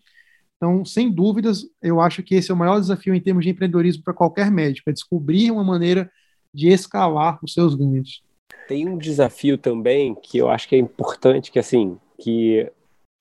[0.61, 4.03] Então, sem dúvidas, eu acho que esse é o maior desafio em termos de empreendedorismo
[4.03, 6.07] para qualquer médico, é descobrir uma maneira
[6.53, 8.21] de escalar os seus ganhos.
[8.67, 12.71] Tem um desafio também que eu acho que é importante, que assim, que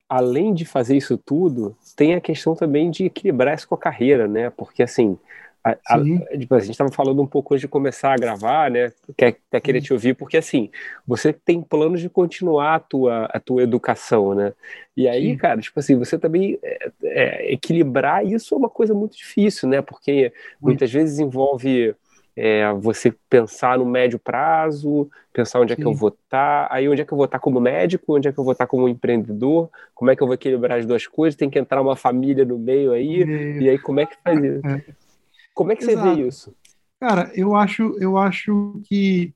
[0.07, 4.27] além de fazer isso tudo, tem a questão também de equilibrar isso com a carreira,
[4.27, 4.51] né?
[4.51, 5.17] Porque assim,
[5.63, 5.99] a, a,
[6.37, 8.91] tipo, a gente estava falando um pouco antes de começar a gravar, né?
[9.15, 10.69] Quer, até querer te ouvir, porque assim,
[11.05, 14.53] você tem planos de continuar a tua, a tua educação, né?
[14.97, 15.37] E aí, Sim.
[15.37, 19.81] cara, tipo assim, você também é, é, equilibrar isso é uma coisa muito difícil, né?
[19.81, 21.95] Porque muitas vezes envolve
[22.35, 26.89] é, você pensar no médio prazo, pensar onde é que eu vou estar, tá, aí
[26.89, 28.65] onde é que eu vou estar tá como médico, onde é que eu vou estar
[28.65, 31.81] tá como empreendedor, como é que eu vou equilibrar as duas coisas, tem que entrar
[31.81, 33.23] uma família no meio aí,
[33.61, 34.61] e aí como é que faz isso?
[35.53, 36.09] Como é que Exato.
[36.09, 36.55] você vê isso?
[36.99, 39.33] Cara, eu acho, eu acho que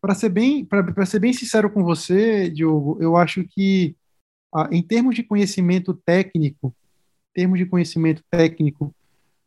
[0.00, 3.94] para ser bem, para ser bem sincero com você, Diogo, eu acho que
[4.54, 6.74] ah, em termos de conhecimento técnico,
[7.34, 8.94] termos de conhecimento técnico,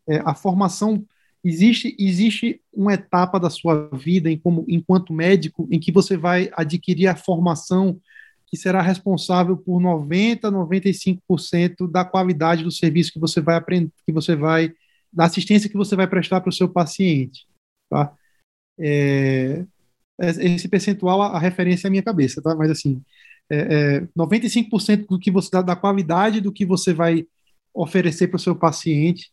[0.08, 1.06] é, a formação
[1.45, 6.49] Existe, existe uma etapa da sua vida em como, enquanto médico em que você vai
[6.54, 7.99] adquirir a formação
[8.47, 14.13] que será responsável por 90, 95% da qualidade do serviço que você vai aprender, que
[14.13, 14.71] você vai,
[15.13, 17.47] da assistência que você vai prestar para o seu paciente,
[17.89, 18.13] tá?
[18.80, 19.65] É,
[20.19, 22.56] esse percentual, a, referência é a minha cabeça, tá?
[22.56, 23.02] Mas assim,
[23.49, 23.58] é,
[23.97, 27.27] é, 95% do que você da, da qualidade do que você vai
[27.73, 29.31] oferecer para o seu paciente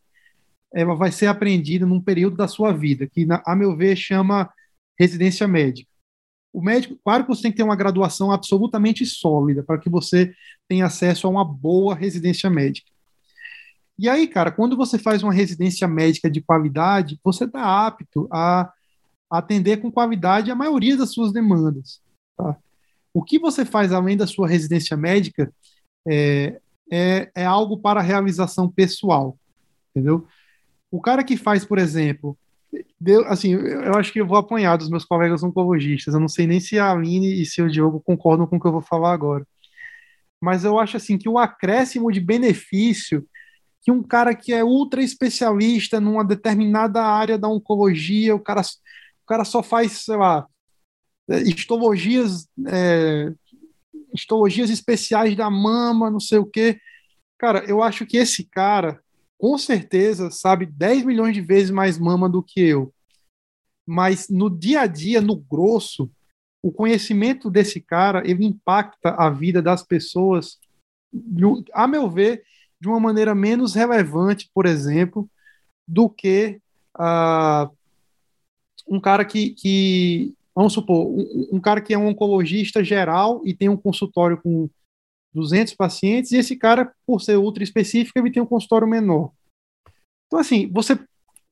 [0.72, 4.50] ela vai ser aprendida num período da sua vida, que, a meu ver, chama
[4.98, 5.90] residência médica.
[6.52, 10.32] O médico, claro que você tem que ter uma graduação absolutamente sólida para que você
[10.68, 12.89] tenha acesso a uma boa residência médica.
[14.00, 18.72] E aí, cara, quando você faz uma residência médica de qualidade, você está apto a
[19.30, 22.00] atender com qualidade a maioria das suas demandas.
[22.34, 22.56] Tá?
[23.12, 25.52] O que você faz além da sua residência médica
[26.08, 26.58] é,
[26.90, 29.36] é, é algo para realização pessoal,
[29.90, 30.26] entendeu?
[30.90, 32.38] O cara que faz, por exemplo,
[32.98, 36.14] deu, assim, eu acho que eu vou apanhar dos meus colegas oncologistas.
[36.14, 38.66] Eu não sei nem se a Aline e se o Diogo concordam com o que
[38.66, 39.46] eu vou falar agora.
[40.40, 43.28] Mas eu acho assim que o acréscimo de benefício
[43.82, 49.26] que um cara que é ultra especialista numa determinada área da oncologia, o cara, o
[49.26, 50.46] cara só faz, sei lá,
[51.28, 53.32] é, histologias, é,
[54.12, 56.78] histologias especiais da mama, não sei o quê.
[57.38, 59.00] Cara, eu acho que esse cara,
[59.38, 62.92] com certeza, sabe 10 milhões de vezes mais mama do que eu.
[63.86, 66.10] Mas no dia a dia, no grosso,
[66.62, 70.58] o conhecimento desse cara, ele impacta a vida das pessoas,
[71.72, 72.44] a meu ver,
[72.80, 75.28] de uma maneira menos relevante, por exemplo,
[75.86, 76.60] do que
[76.96, 77.70] uh,
[78.88, 83.54] um cara que, que vamos supor, um, um, cara que é um oncologista geral e
[83.54, 84.68] tem um consultório com
[85.32, 89.30] 200 pacientes, e esse cara, por ser ultra específico, ele tem um consultório menor.
[90.26, 90.98] Então, assim, você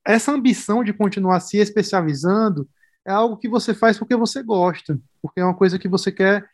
[0.04, 2.66] essa ambição de continuar se especializando
[3.06, 6.48] é algo que você faz porque você gosta, porque é uma coisa que você quer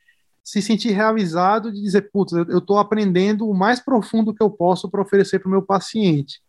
[0.44, 4.90] se sentir realizado de dizer, putz, eu estou aprendendo o mais profundo que eu posso
[4.90, 6.42] para oferecer para o meu paciente.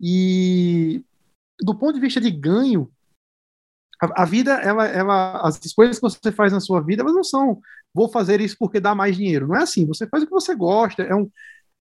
[0.00, 1.04] E
[1.60, 2.88] do ponto de vista de ganho,
[4.00, 7.24] a, a, vida, ela, ela, as escolhas que você faz na sua vida, elas não
[7.24, 7.60] são,
[7.92, 9.48] vou fazer isso porque dá mais dinheiro.
[9.48, 9.84] Não é assim.
[9.86, 11.02] Você faz o que você gosta.
[11.02, 11.28] É um,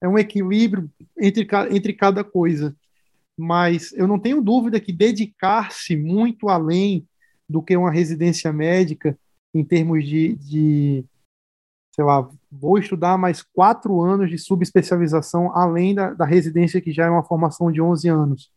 [0.01, 2.75] é um equilíbrio entre, entre cada coisa.
[3.37, 7.07] Mas eu não tenho dúvida que dedicar-se muito além
[7.47, 9.17] do que uma residência médica,
[9.53, 11.05] em termos de, de
[11.91, 17.05] sei lá, vou estudar mais quatro anos de subespecialização além da, da residência que já
[17.05, 18.51] é uma formação de 11 anos.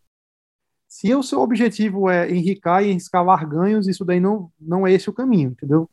[0.89, 5.11] Se o seu objetivo é enricar e escalar ganhos, isso daí não, não é esse
[5.11, 5.91] o caminho, entendeu?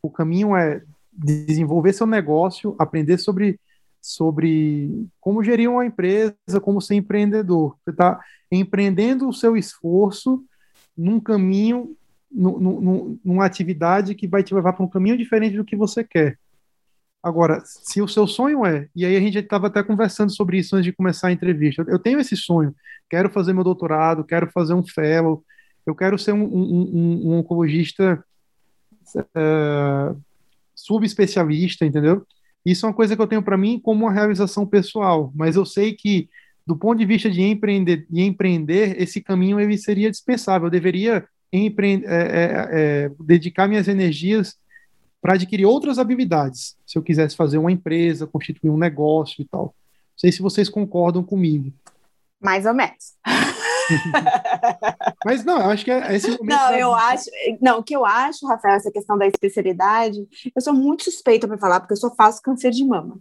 [0.00, 3.58] O caminho é desenvolver seu negócio, aprender sobre,
[4.00, 7.76] sobre como gerir uma empresa, como ser empreendedor.
[7.84, 10.44] Você está empreendendo o seu esforço
[10.96, 11.96] num caminho,
[12.30, 16.38] numa atividade que vai te levar para um caminho diferente do que você quer.
[17.22, 20.74] Agora, se o seu sonho é, e aí a gente estava até conversando sobre isso
[20.74, 22.74] antes de começar a entrevista, eu tenho esse sonho,
[23.10, 25.44] quero fazer meu doutorado, quero fazer um fellow,
[25.84, 28.24] eu quero ser um, um, um, um oncologista
[29.16, 30.18] uh,
[30.74, 32.26] subespecialista, entendeu?
[32.64, 35.66] Isso é uma coisa que eu tenho para mim como uma realização pessoal, mas eu
[35.66, 36.28] sei que
[36.66, 40.66] do ponto de vista de empreender, de empreender esse caminho ele seria dispensável.
[40.66, 44.56] Eu deveria empre é, é, é, dedicar minhas energias
[45.20, 49.64] para adquirir outras habilidades, se eu quisesse fazer uma empresa, constituir um negócio e tal.
[49.64, 51.72] Não sei se vocês concordam comigo.
[52.40, 53.14] Mais ou menos.
[55.24, 56.48] Mas não, eu acho que é esse momento.
[56.48, 57.24] Não, eu acho.
[57.60, 60.18] Não, o que eu acho, Rafael, essa questão da especialidade,
[60.54, 63.18] eu sou muito suspeita para falar, porque eu só faço câncer de mama.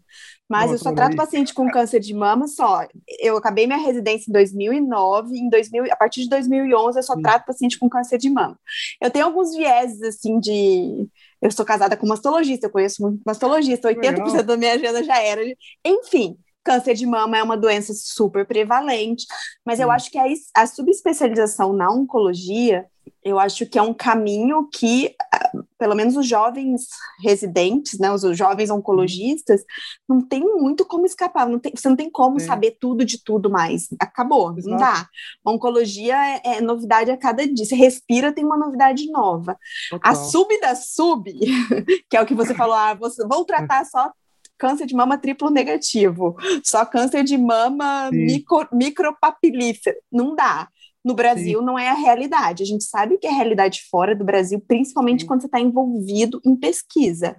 [0.50, 2.88] Mas Nossa, eu só trato paciente com câncer de mama só.
[3.20, 7.22] Eu acabei minha residência em 2009, em 2000, a partir de 2011 eu só Sim.
[7.22, 8.58] trato paciente com câncer de mama.
[9.00, 11.08] Eu tenho alguns vieses assim de
[11.40, 14.44] eu sou casada com mastologista, eu conheço muito mastologista, 80% Legal.
[14.44, 15.42] da minha agenda já era.
[15.86, 19.26] Enfim, câncer de mama é uma doença super prevalente,
[19.66, 22.86] mas eu acho que a, a subespecialização na oncologia
[23.24, 26.88] eu acho que é um caminho que, ah, pelo menos os jovens
[27.22, 29.64] residentes, né, os jovens oncologistas,
[30.08, 32.48] não tem muito como escapar, não tem, você não tem como Sim.
[32.48, 33.90] saber tudo de tudo mais.
[34.00, 34.70] Acabou, Exato.
[34.70, 35.08] não dá.
[35.46, 37.66] oncologia é, é, novidade a cada dia.
[37.66, 39.58] Você respira, tem uma novidade nova.
[39.90, 40.12] Total.
[40.12, 41.32] A sub da sub,
[42.10, 44.12] que é o que você falou, ah, você, vou tratar só
[44.60, 49.98] câncer de mama triplo negativo, só câncer de mama micro, micropapilífero.
[50.12, 50.68] Não dá.
[51.04, 51.66] No Brasil Sim.
[51.66, 52.62] não é a realidade.
[52.62, 55.28] A gente sabe que é a realidade fora do Brasil, principalmente Sim.
[55.28, 57.38] quando você está envolvido em pesquisa.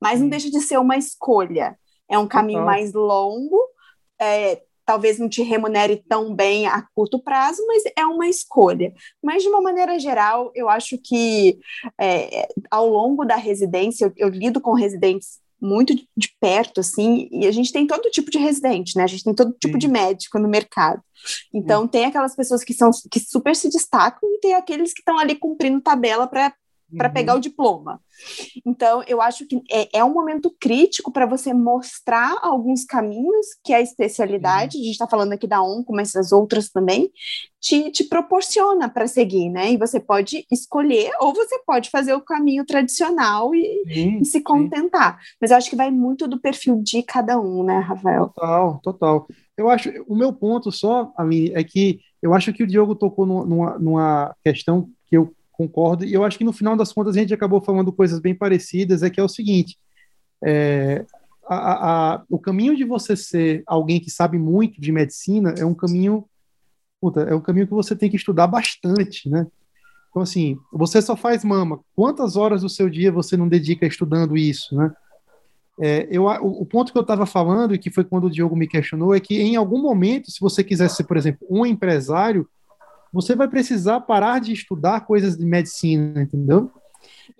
[0.00, 0.22] Mas Sim.
[0.22, 1.78] não deixa de ser uma escolha.
[2.10, 3.58] É um caminho mais longo,
[4.20, 8.92] é, talvez não te remunere tão bem a curto prazo, mas é uma escolha.
[9.22, 11.58] Mas, de uma maneira geral, eu acho que
[12.00, 17.46] é, ao longo da residência, eu, eu lido com residentes muito de perto, assim, e
[17.46, 19.04] a gente tem todo tipo de residente, né?
[19.04, 19.78] A gente tem todo tipo Sim.
[19.78, 21.00] de médico no mercado.
[21.54, 21.88] Então, Sim.
[21.88, 25.36] tem aquelas pessoas que são que super se destacam e tem aqueles que estão ali
[25.36, 26.52] cumprindo tabela para
[26.96, 27.14] para uhum.
[27.14, 28.00] pegar o diploma.
[28.64, 33.72] Então, eu acho que é, é um momento crítico para você mostrar alguns caminhos que
[33.72, 34.82] a especialidade, uhum.
[34.82, 37.10] a gente está falando aqui da ONCO, mas as outras também,
[37.60, 39.72] te, te proporciona para seguir, né?
[39.72, 44.40] E você pode escolher, ou você pode fazer o caminho tradicional e, sim, e se
[44.40, 45.18] contentar.
[45.20, 45.36] Sim.
[45.40, 48.28] Mas eu acho que vai muito do perfil de cada um, né, Rafael?
[48.34, 49.26] Total, total.
[49.56, 53.26] Eu acho, o meu ponto só, Aline, é que eu acho que o Diogo tocou
[53.26, 56.04] numa, numa questão que eu concordo.
[56.04, 59.02] E eu acho que no final das contas a gente acabou falando coisas bem parecidas,
[59.02, 59.78] é que é o seguinte,
[60.44, 61.04] é,
[61.46, 65.74] a, a, o caminho de você ser alguém que sabe muito de medicina é um
[65.74, 66.24] caminho,
[67.00, 69.46] puta, é um caminho que você tem que estudar bastante, né?
[70.10, 71.80] Então, assim, você só faz mama.
[71.94, 74.92] Quantas horas do seu dia você não dedica estudando isso, né?
[75.80, 78.54] É, eu, o, o, ponto que eu estava falando, e que foi quando o Diogo
[78.54, 82.46] me questionou, é que em algum momento, se você quisesse ser, por exemplo, um empresário,
[83.12, 86.70] você vai precisar parar de estudar coisas de medicina, entendeu?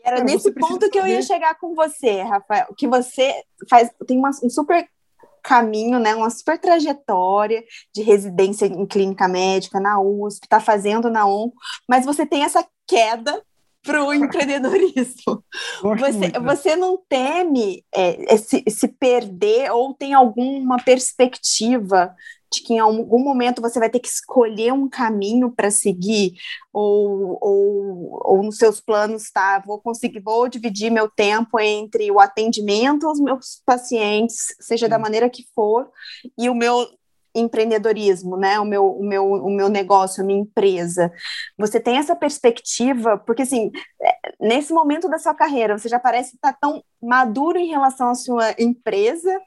[0.05, 3.33] Era nesse ponto que eu ia chegar com você, Rafael, que você
[3.69, 4.87] faz tem uma, um super
[5.43, 11.27] caminho, né, uma super trajetória de residência em clínica médica na USP, está fazendo na
[11.27, 11.51] ON,
[11.89, 13.43] mas você tem essa queda
[13.83, 15.45] para o empreendedorismo.
[15.83, 16.55] Você, muito, né?
[16.55, 22.15] você não teme é, se, se perder ou tem alguma perspectiva
[22.53, 26.35] de que em algum momento você vai ter que escolher um caminho para seguir,
[26.73, 29.63] ou, ou, ou nos seus planos, tá?
[29.67, 34.91] Vou conseguir, vou dividir meu tempo entre o atendimento aos meus pacientes, seja Sim.
[34.91, 35.89] da maneira que for,
[36.39, 36.87] e o meu
[37.35, 38.61] empreendedorismo, né?
[38.61, 41.11] O meu, o meu, o meu negócio, a minha empresa.
[41.59, 46.35] Você tem essa perspectiva, porque assim, é, nesse momento da sua carreira, você já parece
[46.35, 49.41] estar tão maduro em relação à sua empresa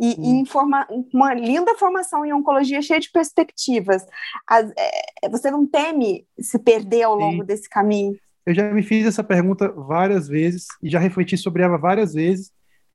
[0.00, 4.04] e, e informa, uma linda formação em oncologia cheia de perspectivas.
[4.46, 7.46] As, é, você não teme se perder ao longo Sim.
[7.46, 8.16] desse caminho?
[8.44, 12.50] Eu já me fiz essa pergunta várias vezes e já refleti sobre ela várias vezes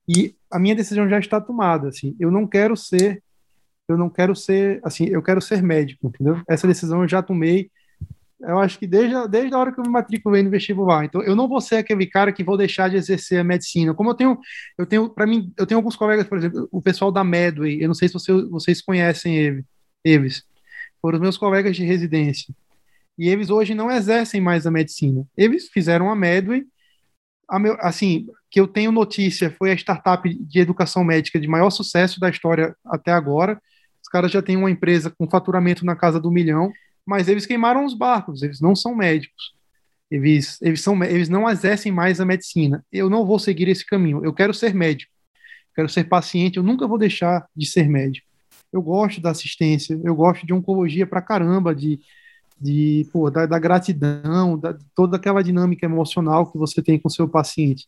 [0.07, 1.89] e a minha decisão já está tomada.
[1.89, 3.23] Assim, eu não quero ser
[3.87, 6.41] eu não quero ser, assim, eu quero ser médico, entendeu?
[6.47, 7.71] Essa decisão eu já tomei,
[8.39, 11.05] eu acho que desde, desde a hora que eu me matriculei no vestibular.
[11.05, 13.93] Então, eu não vou ser aquele cara que vou deixar de exercer a medicina.
[13.93, 14.39] Como eu tenho,
[14.77, 17.87] eu tenho, para mim, eu tenho alguns colegas, por exemplo, o pessoal da Medway, eu
[17.87, 19.65] não sei se você, vocês conhecem ele,
[20.03, 20.43] eles,
[21.01, 22.53] foram os meus colegas de residência.
[23.17, 25.25] E eles hoje não exercem mais a medicina.
[25.35, 26.65] Eles fizeram a Medway,
[27.49, 31.69] a meu, assim, que eu tenho notícia, foi a startup de educação médica de maior
[31.71, 33.59] sucesso da história até agora
[34.07, 36.71] os caras já têm uma empresa com faturamento na casa do milhão,
[37.07, 39.55] mas eles queimaram os barcos, eles não são médicos.
[40.11, 42.85] Eles, eles, são, eles não exercem mais a medicina.
[42.91, 44.23] Eu não vou seguir esse caminho.
[44.23, 45.11] Eu quero ser médico,
[45.73, 48.27] quero ser paciente, eu nunca vou deixar de ser médico.
[48.71, 51.99] Eu gosto da assistência, eu gosto de oncologia pra caramba, de,
[52.59, 57.11] de pô, da, da gratidão, da, toda aquela dinâmica emocional que você tem com o
[57.11, 57.87] seu paciente.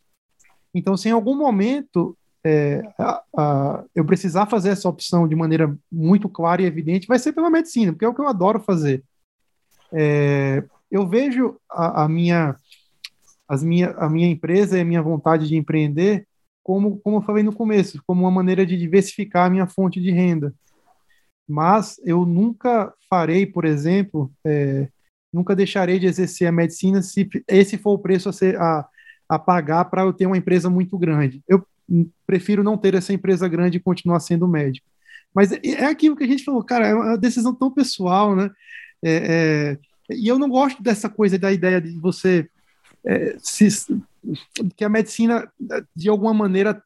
[0.74, 5.76] Então, se em algum momento é, a, a, eu precisar fazer essa opção de maneira
[5.92, 9.04] muito clara e evidente, vai ser pela medicina, porque é o que eu adoro fazer.
[9.92, 12.56] É, eu vejo a, a, minha,
[13.48, 16.26] as minha, a minha empresa e a minha vontade de empreender
[16.62, 20.10] como, como eu falei no começo, como uma maneira de diversificar a minha fonte de
[20.10, 20.54] renda.
[21.48, 24.88] Mas eu nunca farei, por exemplo, é,
[25.32, 28.86] nunca deixarei de exercer a medicina se esse for o preço a, ser, a,
[29.28, 31.42] a pagar para eu ter uma empresa muito grande.
[31.48, 31.66] Eu
[32.26, 34.86] prefiro não ter essa empresa grande e continuar sendo médico.
[35.34, 38.50] Mas é, é aquilo que a gente falou, cara, é uma decisão tão pessoal, né?
[39.02, 39.78] É,
[40.10, 42.48] é, e eu não gosto dessa coisa da ideia de você
[43.06, 43.68] é, se,
[44.76, 45.50] que a medicina
[45.94, 46.82] de alguma maneira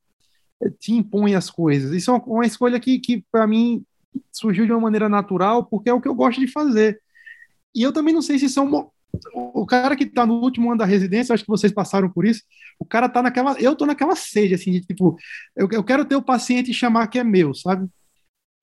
[0.78, 1.92] te impõe as coisas.
[1.92, 3.84] Isso é uma, uma escolha que, que para mim
[4.32, 7.00] surgiu de uma maneira natural, porque é o que eu gosto de fazer.
[7.74, 8.88] E eu também não sei se é um,
[9.34, 12.42] o cara que tá no último ano da residência, acho que vocês passaram por isso,
[12.78, 15.16] o cara tá naquela, eu tô naquela sede, assim, de tipo,
[15.56, 17.88] eu, eu quero ter o paciente e chamar que é meu, sabe?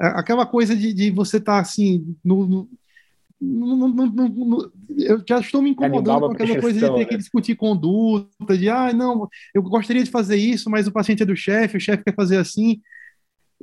[0.02, 2.70] É, aquela coisa de, de você estar, tá, assim, no, no
[3.42, 7.06] no, no, no, eu já estou me incomodando com aquela coisa de ter né?
[7.06, 11.26] que discutir conduta, de ah, não, eu gostaria de fazer isso, mas o paciente é
[11.26, 12.80] do chefe, o chefe quer fazer assim.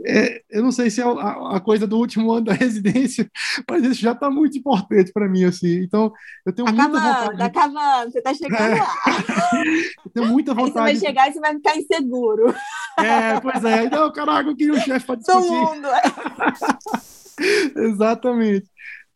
[0.06, 3.28] É, eu não sei se é a, a, coisa do último ano da residência,
[3.68, 5.80] mas isso já está muito importante para mim, assim.
[5.82, 6.12] Então,
[6.46, 7.38] eu tenho tá muita acabando, vontade.
[7.38, 8.78] Tá acabando, você está chegando é.
[8.78, 8.94] lá.
[10.04, 10.88] eu tenho muita vontade.
[10.90, 12.54] Aí você vai chegar e você vai ficar inseguro.
[12.98, 13.90] É, pois é.
[13.90, 15.48] Não, caraca, eu queria um chefe para discutir.
[15.48, 15.88] Todo mundo.
[17.76, 18.68] Exatamente.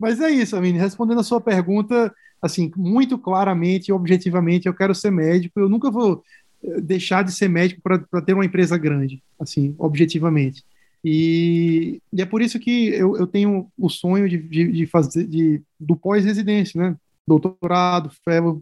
[0.03, 0.81] Mas é isso, Amine.
[0.81, 5.61] Respondendo a sua pergunta, assim, muito claramente e objetivamente, eu quero ser médico.
[5.61, 6.25] Eu nunca vou
[6.65, 10.65] eh, deixar de ser médico para ter uma empresa grande, assim, objetivamente.
[11.05, 15.25] E, e, é por isso que eu, eu tenho o sonho de, de, de fazer
[15.25, 16.97] de, do pós-residência, né?
[17.25, 18.61] Doutorado, fellow,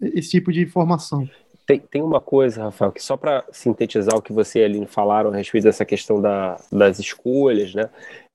[0.00, 1.28] esse tipo de formação.
[1.66, 4.86] Tem, tem uma coisa, Rafael, que só para sintetizar o que você e a Aline
[4.86, 7.90] falaram a respeito dessa questão da, das escolhas, né,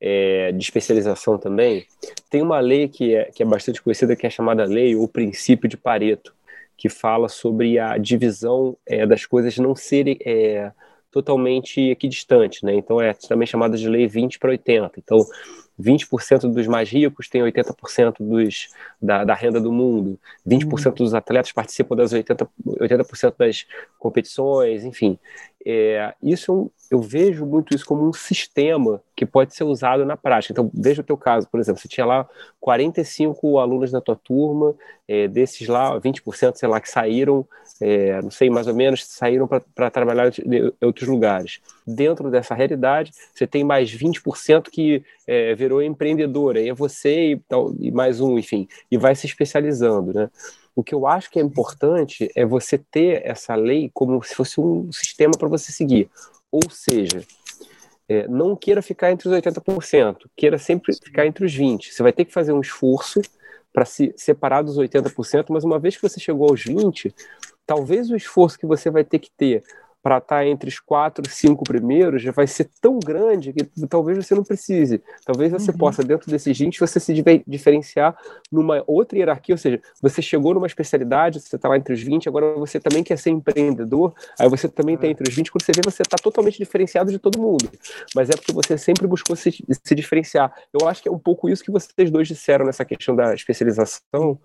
[0.05, 1.85] é, de especialização também,
[2.29, 5.69] tem uma lei que é, que é bastante conhecida, que é chamada lei ou princípio
[5.69, 6.35] de Pareto,
[6.75, 10.73] que fala sobre a divisão é, das coisas não serem é,
[11.09, 12.73] totalmente equidistantes, né?
[12.73, 14.91] Então é também chamada de lei 20 para 80.
[14.97, 15.25] Então
[15.79, 18.67] 20% dos mais ricos têm 80% dos,
[19.01, 20.93] da, da, renda do mundo, 20% uhum.
[20.93, 23.65] dos atletas participam das 80%, 80% das
[23.97, 25.17] competições, enfim.
[25.66, 30.53] É, isso eu vejo muito isso como um sistema que pode ser usado na prática.
[30.53, 34.76] Então, veja o teu caso, por exemplo, você tinha lá 45 alunos na tua turma,
[35.07, 37.47] é, desses lá, 20%, sei lá, que saíram,
[37.82, 41.61] é, não sei, mais ou menos, saíram para trabalhar em outros lugares.
[41.86, 47.38] Dentro dessa realidade, você tem mais 20% que é, virou empreendedor, aí é você e,
[47.47, 50.30] tal, e mais um, enfim, e vai se especializando, né?
[50.76, 54.59] O que eu acho que é importante é você ter essa lei como se fosse
[54.59, 56.09] um sistema para você seguir.
[56.51, 57.24] Ou seja,
[58.07, 61.91] é, não queira ficar entre os 80%, queira sempre ficar entre os 20%.
[61.91, 63.21] Você vai ter que fazer um esforço
[63.71, 67.13] para se separar dos 80%, mas uma vez que você chegou aos 20%,
[67.65, 69.63] talvez o esforço que você vai ter que ter
[70.03, 74.17] para estar tá entre os quatro, cinco primeiros já vai ser tão grande que talvez
[74.17, 75.01] você não precise.
[75.25, 75.77] Talvez você uhum.
[75.77, 77.13] possa, dentro desses 20, você se
[77.47, 78.15] diferenciar
[78.51, 82.27] numa outra hierarquia, ou seja, você chegou numa especialidade, você está lá entre os 20,
[82.27, 85.71] agora você também quer ser empreendedor, aí você também está entre os 20, quando você
[85.71, 87.69] vê, você está totalmente diferenciado de todo mundo.
[88.13, 90.53] Mas é porque você sempre buscou se, se diferenciar.
[90.73, 94.37] Eu acho que é um pouco isso que vocês dois disseram nessa questão da especialização,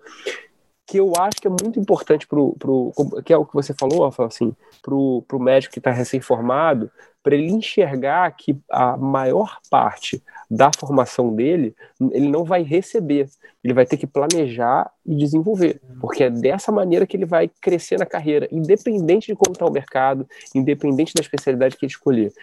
[0.89, 2.91] que eu acho que é muito importante pro, pro
[3.23, 6.89] que é o que você falou, Alfa, assim, pro, pro médico que está recém-formado,
[7.21, 11.75] para ele enxergar que a maior parte da formação dele
[12.11, 13.29] ele não vai receber,
[13.63, 17.99] ele vai ter que planejar e desenvolver, porque é dessa maneira que ele vai crescer
[17.99, 22.33] na carreira, independente de como está o mercado, independente da especialidade que ele escolher,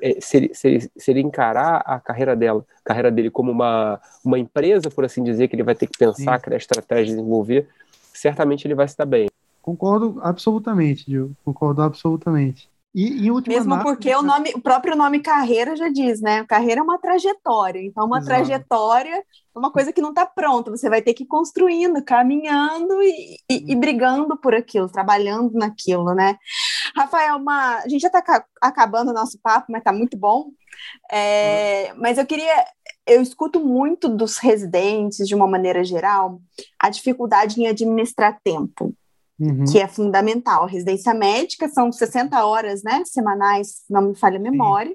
[0.00, 4.00] é, se ele, se, ele, se ele encarar a carreira dela, carreira dele como uma,
[4.24, 6.44] uma empresa, por assim dizer, que ele vai ter que pensar, Sim.
[6.44, 7.68] criar estratégia, desenvolver,
[8.20, 9.28] certamente ele vai se dar bem.
[9.62, 11.34] Concordo absolutamente, Gil.
[11.44, 12.68] Concordo absolutamente.
[12.92, 16.44] E, e Mesmo análise, porque o, nome, o próprio nome carreira já diz, né?
[16.46, 17.80] Carreira é uma trajetória.
[17.80, 18.34] Então, uma Exato.
[18.34, 20.72] trajetória é uma coisa que não está pronta.
[20.72, 26.14] Você vai ter que ir construindo, caminhando e, e, e, brigando por aquilo, trabalhando naquilo,
[26.14, 26.36] né?
[26.96, 27.76] Rafael, uma...
[27.76, 30.50] a gente já está acabando o nosso papo, mas está muito bom.
[31.12, 31.94] É...
[31.94, 32.64] Mas eu queria
[33.06, 36.40] eu escuto muito dos residentes, de uma maneira geral,
[36.78, 38.94] a dificuldade em administrar tempo,
[39.40, 39.64] uhum.
[39.64, 40.64] que é fundamental.
[40.64, 44.94] A residência médica são 60 horas né, semanais, não me falha a memória.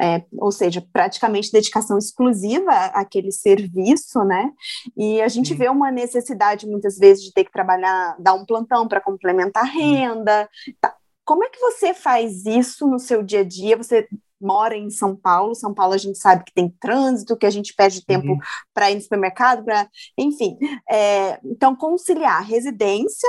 [0.00, 4.50] É, ou seja, praticamente dedicação exclusiva àquele serviço, né?
[4.96, 5.54] E a gente Sim.
[5.54, 9.66] vê uma necessidade muitas vezes de ter que trabalhar, dar um plantão para complementar a
[9.66, 10.48] renda.
[10.80, 10.96] Tá.
[11.24, 13.76] Como é que você faz isso no seu dia a dia?
[13.76, 14.08] Você
[14.40, 15.54] mora em São Paulo.
[15.54, 18.38] São Paulo a gente sabe que tem trânsito, que a gente perde tempo uhum.
[18.74, 20.58] para ir no supermercado, para, enfim.
[20.90, 23.28] É, então conciliar residência.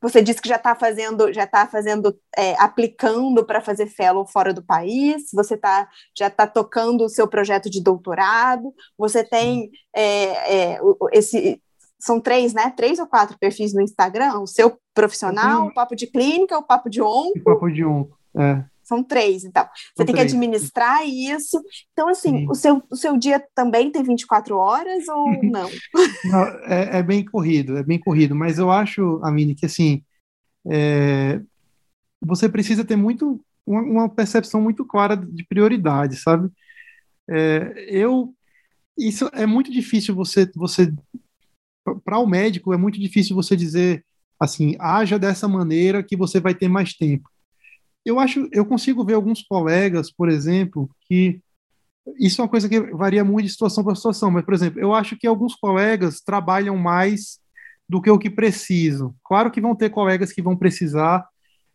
[0.00, 4.52] Você disse que já está fazendo, já está fazendo, é, aplicando para fazer fellow fora
[4.54, 5.30] do país.
[5.32, 8.72] Você tá, já está tocando o seu projeto de doutorado.
[8.96, 10.80] Você tem é, é
[11.12, 11.60] esse
[12.00, 12.72] são três, né?
[12.74, 16.88] Três ou quatro perfis no Instagram, o seu profissional, o papo de clínica, o papo
[16.88, 17.38] de onco.
[17.38, 18.64] O papo de onco, é.
[18.90, 19.62] São três, então.
[19.62, 20.32] Você São tem três.
[20.32, 21.62] que administrar isso.
[21.92, 25.70] Então, assim, o seu, o seu dia também tem 24 horas ou não?
[26.24, 28.34] não é, é, bem corrido, é bem corrido.
[28.34, 30.02] Mas eu acho, Amine, que assim,
[30.68, 31.40] é,
[32.20, 36.50] você precisa ter muito uma, uma, percepção muito clara de prioridade, sabe?
[37.28, 38.34] É, eu
[38.98, 40.92] isso é muito difícil você você
[42.04, 44.04] para o médico é muito difícil você dizer
[44.38, 47.29] assim haja dessa maneira que você vai ter mais tempo
[48.04, 51.40] eu acho, eu consigo ver alguns colegas, por exemplo, que
[52.18, 54.94] isso é uma coisa que varia muito de situação para situação, mas, por exemplo, eu
[54.94, 57.38] acho que alguns colegas trabalham mais
[57.88, 59.14] do que o que precisam.
[59.24, 61.26] Claro que vão ter colegas que vão precisar,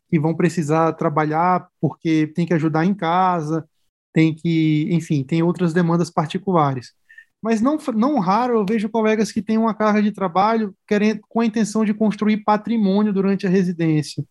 [0.10, 3.68] que vão precisar trabalhar porque tem que ajudar em casa,
[4.14, 6.94] tem que, enfim, tem outras demandas particulares.
[7.42, 11.42] Mas não, não raro eu vejo colegas que têm uma carga de trabalho querendo, com
[11.42, 14.26] a intenção de construir patrimônio durante a residência.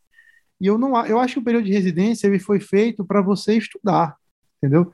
[0.65, 3.55] E eu não eu acho que o período de residência ele foi feito para você
[3.55, 4.17] estudar,
[4.57, 4.91] entendeu?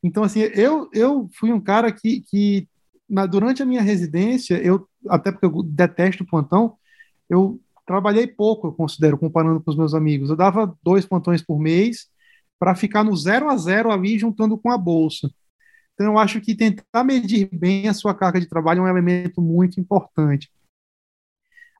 [0.00, 2.68] Então assim, eu eu fui um cara que, que
[3.10, 6.76] na, durante a minha residência, eu até porque eu detesto plantão,
[7.28, 10.30] eu trabalhei pouco, eu considero, comparando com os meus amigos.
[10.30, 12.06] Eu dava dois plantões por mês
[12.56, 15.28] para ficar no zero a zero ali juntando com a bolsa.
[15.94, 19.42] Então, eu acho que tentar medir bem a sua carga de trabalho é um elemento
[19.42, 20.48] muito importante.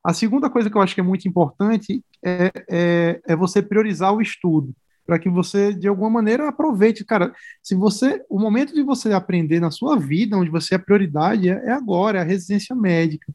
[0.03, 4.13] A segunda coisa que eu acho que é muito importante é, é, é você priorizar
[4.13, 4.75] o estudo,
[5.07, 7.05] para que você, de alguma maneira, aproveite.
[7.05, 8.23] Cara, se você.
[8.29, 12.19] O momento de você aprender na sua vida, onde você é prioridade, é, é agora,
[12.19, 13.33] é a residência médica.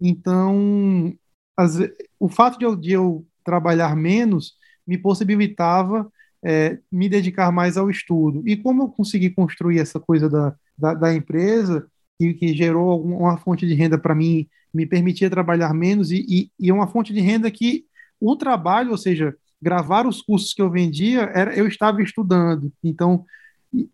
[0.00, 1.14] Então,
[1.56, 1.78] as,
[2.20, 4.54] o fato de eu, de eu trabalhar menos
[4.86, 6.10] me possibilitava
[6.44, 8.42] é, me dedicar mais ao estudo.
[8.46, 13.36] E como eu consegui construir essa coisa da, da, da empresa, que, que gerou uma
[13.38, 17.20] fonte de renda para mim me permitia trabalhar menos e, e, e, uma fonte de
[17.20, 17.84] renda que
[18.20, 23.24] o trabalho, ou seja, gravar os cursos que eu vendia, era, eu estava estudando, então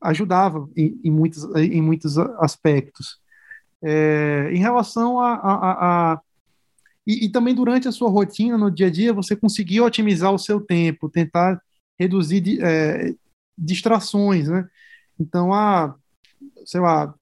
[0.00, 3.20] ajudava em, em muitos, em muitos aspectos.
[3.82, 6.20] É, em relação a, a, a,
[7.06, 10.38] e, e, também durante a sua rotina, no dia a dia, você conseguiu otimizar o
[10.38, 11.60] seu tempo, tentar
[11.98, 13.14] reduzir é,
[13.58, 14.68] distrações, né?
[15.18, 15.96] Então, a,
[16.64, 17.12] sei lá,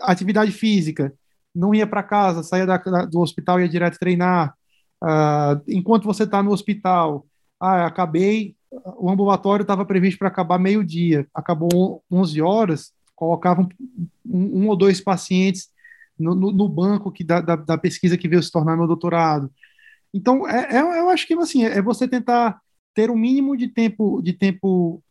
[0.00, 1.12] atividade física
[1.54, 4.54] não ia para casa, saía da, do hospital e ia direto treinar.
[5.02, 7.26] Uh, enquanto você está no hospital,
[7.60, 8.56] ah, acabei,
[8.96, 13.68] o ambulatório estava previsto para acabar meio-dia, acabou 11 horas, colocavam
[14.24, 15.70] um, um ou dois pacientes
[16.18, 19.50] no, no, no banco que da, da, da, pesquisa que veio se tornar meu doutorado.
[20.12, 22.60] Então, é, é, eu acho que assim, é você tentar
[22.94, 25.02] ter o um mínimo de tempo, de tempo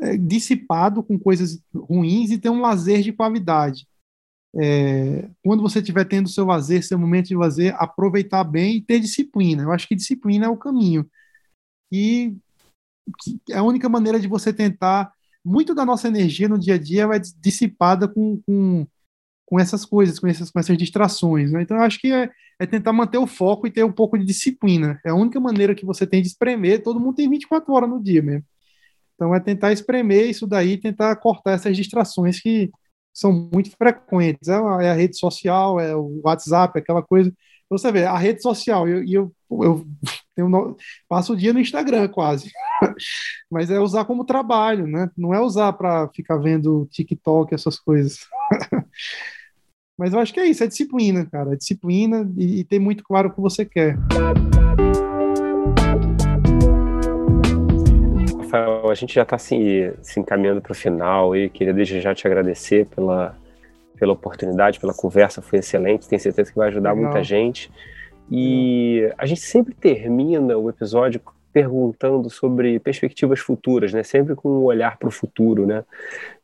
[0.00, 3.86] é, dissipado com coisas ruins e ter um lazer de qualidade.
[4.56, 9.00] É, quando você estiver tendo seu lazer, seu momento de lazer, aproveitar bem e ter
[9.00, 9.62] disciplina.
[9.62, 11.08] Eu acho que disciplina é o caminho.
[11.92, 12.34] E
[13.50, 15.12] é a única maneira de você tentar.
[15.44, 18.86] Muito da nossa energia no dia a dia é dissipada com, com,
[19.46, 21.52] com essas coisas, com essas, com essas distrações.
[21.52, 21.62] Né?
[21.62, 24.24] Então, eu acho que é, é, tentar manter o foco e ter um pouco de
[24.24, 25.00] disciplina.
[25.04, 26.82] É a única maneira que você tem de espremer.
[26.82, 28.44] Todo mundo tem 24 horas no dia mesmo.
[29.14, 32.70] Então, é tentar espremer isso daí, tentar cortar essas distrações que
[33.18, 34.48] são muito frequentes.
[34.48, 37.32] É a, é a rede social, é o WhatsApp, aquela coisa.
[37.68, 39.86] Você vê, a rede social, e eu, eu, eu
[40.34, 40.76] tenho,
[41.08, 42.50] passo o dia no Instagram quase.
[43.50, 45.10] Mas é usar como trabalho, né?
[45.16, 48.20] Não é usar para ficar vendo TikTok, essas coisas.
[49.98, 51.54] Mas eu acho que é isso, é disciplina, cara.
[51.54, 53.98] É disciplina e, e ter muito claro o que você quer.
[58.48, 62.14] Rafael, a gente já está se, se encaminhando para o final e queria desde já
[62.14, 63.36] te agradecer pela,
[63.98, 67.04] pela oportunidade, pela conversa, foi excelente, tenho certeza que vai ajudar Legal.
[67.04, 67.70] muita gente.
[68.30, 71.20] E a gente sempre termina o episódio
[71.52, 74.02] perguntando sobre perspectivas futuras, né?
[74.02, 75.84] Sempre com um olhar para o futuro, né?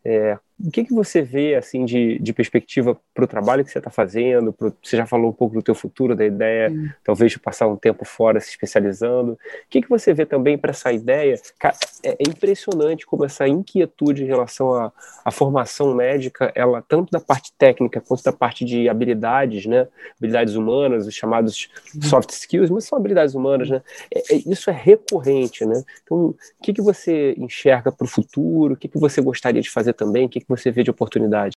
[0.05, 3.79] É, o que, que você vê assim de, de perspectiva para o trabalho que você
[3.79, 4.53] está fazendo?
[4.53, 6.91] Pro, você já falou um pouco do teu futuro, da ideia, Sim.
[7.03, 9.33] talvez de passar um tempo fora se especializando.
[9.33, 9.39] O
[9.69, 11.35] que, que você vê também para essa ideia?
[11.59, 11.75] Cara,
[12.05, 14.93] é, é, impressionante como essa inquietude em relação à,
[15.25, 19.89] à formação médica, ela tanto da parte técnica quanto da parte de habilidades, né?
[20.19, 21.69] Habilidades humanas, os chamados
[22.01, 23.83] soft skills, mas são habilidades humanas, né?
[24.15, 25.83] É, é, isso é recorrente, né?
[26.05, 28.75] Então, o que, que você enxerga para o futuro?
[28.75, 30.27] O que, que você gostaria de fazer também?
[30.27, 31.55] O que, que você vê de oportunidade?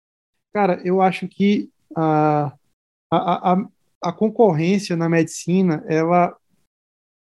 [0.53, 2.47] Cara, eu acho que a,
[3.11, 3.69] a, a,
[4.03, 6.35] a concorrência na medicina, ela.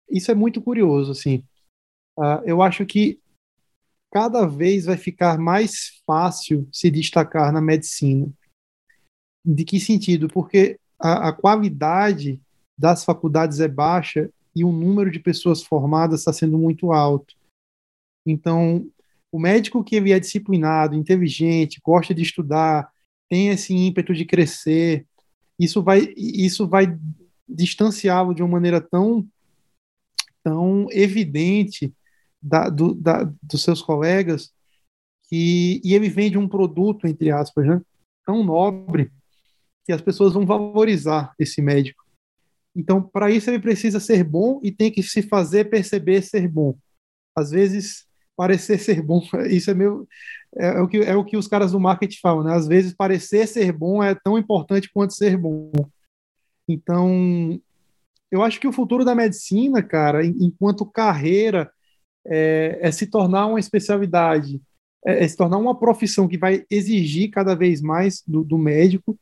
[0.09, 1.43] Isso é muito curioso, assim.
[2.17, 3.19] Uh, eu acho que
[4.13, 8.31] cada vez vai ficar mais fácil se destacar na medicina.
[9.43, 10.27] De que sentido?
[10.27, 12.39] Porque a, a qualidade
[12.77, 17.35] das faculdades é baixa e o número de pessoas formadas está sendo muito alto.
[18.25, 18.89] Então,
[19.35, 22.89] o médico que ele é disciplinado, inteligente, gosta de estudar,
[23.29, 25.05] tem esse ímpeto de crescer,
[25.59, 26.97] isso vai, isso vai
[27.45, 29.27] distanciá-lo de uma maneira tão,
[30.41, 31.93] tão evidente
[32.41, 34.53] da, do, da, dos seus colegas
[35.27, 37.81] que e ele vende um produto entre aspas, né,
[38.25, 39.11] tão nobre
[39.85, 42.05] que as pessoas vão valorizar esse médico.
[42.73, 46.77] Então, para isso ele precisa ser bom e tem que se fazer perceber ser bom.
[47.35, 49.21] Às vezes parecer ser bom.
[49.49, 50.07] Isso é meu
[50.57, 52.53] é, é, o que é o que os caras do marketing falam, né?
[52.53, 55.71] Às vezes parecer ser bom é tão importante quanto ser bom.
[56.67, 57.59] Então,
[58.31, 61.71] eu acho que o futuro da medicina, cara, enquanto carreira,
[62.25, 64.61] é, é se tornar uma especialidade,
[65.05, 69.17] é, é, se tornar uma profissão que vai exigir cada vez mais do, do médico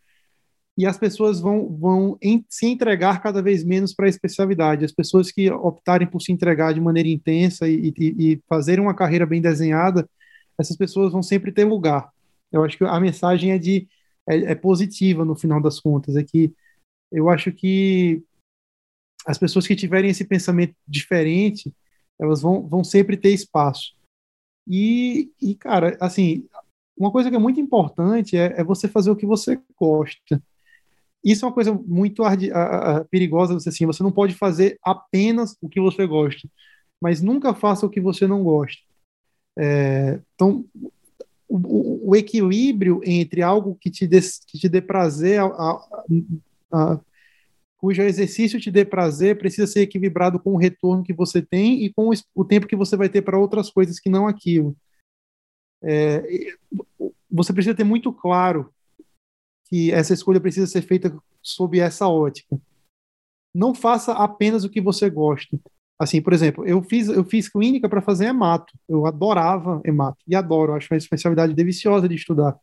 [0.78, 4.86] e as pessoas vão, vão em, se entregar cada vez menos para a especialidade.
[4.86, 8.96] As pessoas que optarem por se entregar de maneira intensa e, e, e fazerem uma
[8.96, 10.10] carreira bem desenhada,
[10.58, 12.12] essas pessoas vão sempre ter lugar.
[12.52, 13.88] Eu acho que a mensagem é de
[14.28, 16.54] é, é positiva no final das contas, é que
[17.12, 18.24] eu acho que
[19.26, 21.74] as pessoas que tiverem esse pensamento diferente,
[22.20, 23.96] elas vão, vão sempre ter espaço.
[24.68, 26.48] E, e, cara, assim,
[26.98, 30.42] uma coisa que é muito importante é, é você fazer o que você gosta.
[31.24, 32.24] Isso é uma coisa muito
[33.10, 36.50] perigosa, você assim, você não pode fazer apenas o que você gosta,
[37.02, 38.82] mas nunca faça o que você não gosta.
[39.58, 40.66] É, então,
[41.48, 46.10] o, o, equilíbrio entre algo que te dê, que te dê prazer, a, a,
[46.72, 47.00] a,
[47.78, 51.94] cujo exercício te dê prazer, precisa ser equilibrado com o retorno que você tem e
[51.94, 54.76] com o, o tempo que você vai ter para outras coisas que não aquilo.
[55.84, 56.24] É,
[57.30, 58.74] você precisa ter muito claro
[59.74, 62.62] que essa escolha precisa ser feita sob essa ótica.
[63.52, 65.60] Não faça apenas o que você gosta.
[65.98, 68.72] Assim, por exemplo, eu fiz, eu fiz clínica para fazer hemato.
[68.88, 72.56] Eu adorava hemato e adoro, acho uma especialidade deliciosa de estudar.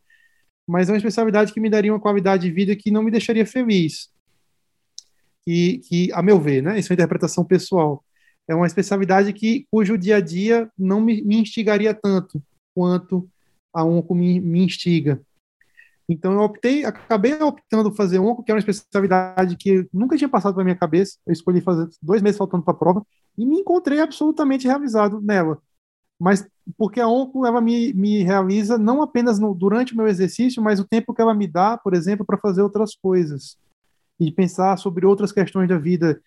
[0.68, 3.44] Mas é uma especialidade que me daria uma qualidade de vida que não me deixaria
[3.44, 4.08] feliz.
[5.44, 8.04] E que, a meu ver, né, isso é uma interpretação pessoal,
[8.46, 12.40] é uma especialidade que cujo dia a dia não me, me instigaria tanto
[12.72, 13.28] quanto
[13.74, 15.20] a um que me, me instiga.
[16.12, 20.54] Então eu optei, acabei optando fazer onco, que é uma especialidade que nunca tinha passado
[20.54, 21.16] pela minha cabeça.
[21.24, 23.06] Eu escolhi fazer dois meses faltando para a prova
[23.38, 25.62] e me encontrei absolutamente realizado nela.
[26.18, 26.44] Mas
[26.76, 30.80] porque a onco ela me, me realiza não apenas no, durante o meu exercício, mas
[30.80, 33.56] o tempo que ela me dá, por exemplo, para fazer outras coisas
[34.18, 36.20] e pensar sobre outras questões da vida,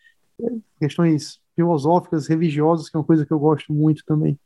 [0.79, 4.39] questões filosóficas, religiosas, que é uma coisa que eu gosto muito também.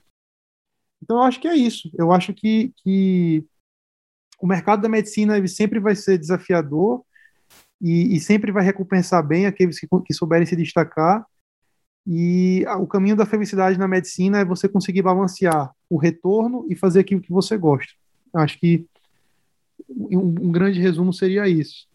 [1.02, 1.92] Então, eu acho que é isso.
[1.94, 3.46] Eu acho que, que
[4.40, 7.04] o mercado da medicina ele sempre vai ser desafiador
[7.82, 11.26] e, e sempre vai recompensar bem aqueles que, que souberem se destacar.
[12.06, 17.02] E o caminho da felicidade na medicina é você conseguir balancear o retorno e fazer
[17.02, 17.92] aquilo que você gosta.
[18.34, 18.86] Acho que
[19.90, 21.88] um, um grande resumo seria isso.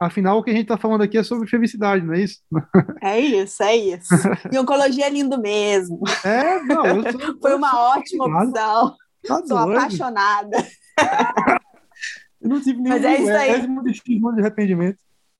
[0.00, 2.40] Afinal, o que a gente está falando aqui é sobre felicidade, não é isso?
[3.00, 4.14] É isso, é isso.
[4.50, 6.00] E oncologia é lindo mesmo.
[6.24, 8.96] É, não, eu sou, Foi uma ótima opção.
[9.26, 9.78] Tá Sou doido.
[9.78, 10.56] apaixonada.
[12.40, 13.50] Eu não tive nenhum Mas é isso aí.
[13.50, 14.98] milésimo de segundo de arrependimento.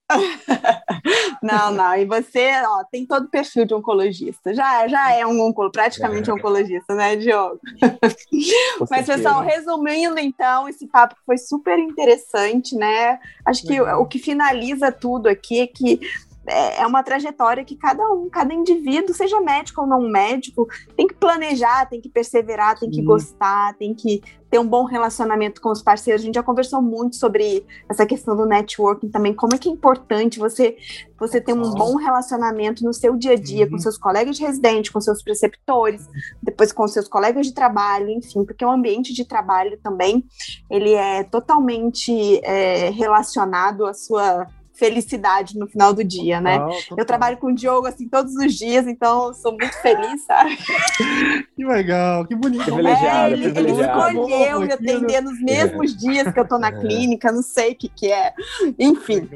[1.43, 1.97] Não, não.
[1.97, 4.55] E você, ó, tem todo o perfil de oncologista.
[4.55, 6.33] Já, já é um oncolo, praticamente É.
[6.33, 7.59] oncologista, né, Diogo?
[8.79, 9.17] Com Mas, certeza.
[9.17, 13.19] pessoal, resumindo, então, esse papo foi super interessante, né?
[13.45, 15.99] Acho que o, o que finaliza tudo aqui é que
[16.47, 21.07] é é uma trajetória que cada um, cada indivíduo, seja médico ou não médico, tem
[21.07, 23.05] que planejar, tem que perseverar, tem que Sim.
[23.05, 26.22] gostar, tem que ter um bom relacionamento com os parceiros.
[26.22, 29.72] A gente já conversou muito sobre essa questão do networking também, como é que é
[29.72, 30.76] importante você
[31.18, 34.90] você ter um bom relacionamento no seu dia a dia com seus colegas de residente,
[34.90, 36.09] com seus preceptores,
[36.43, 40.24] depois com seus colegas de trabalho, enfim, porque o ambiente de trabalho também
[40.68, 46.59] ele é totalmente é, relacionado à sua felicidade no final do dia, né?
[46.59, 47.05] Total, Eu total.
[47.07, 50.57] trabalho com o Diogo assim todos os dias, então eu sou muito feliz, sabe?
[51.55, 52.64] Que legal, que bonito.
[52.64, 57.31] Privilegiado, É, ele, ele escolheu me atender nos mesmos dias que eu tô na clínica,
[57.31, 58.33] não sei o que que é.
[58.79, 59.29] Enfim,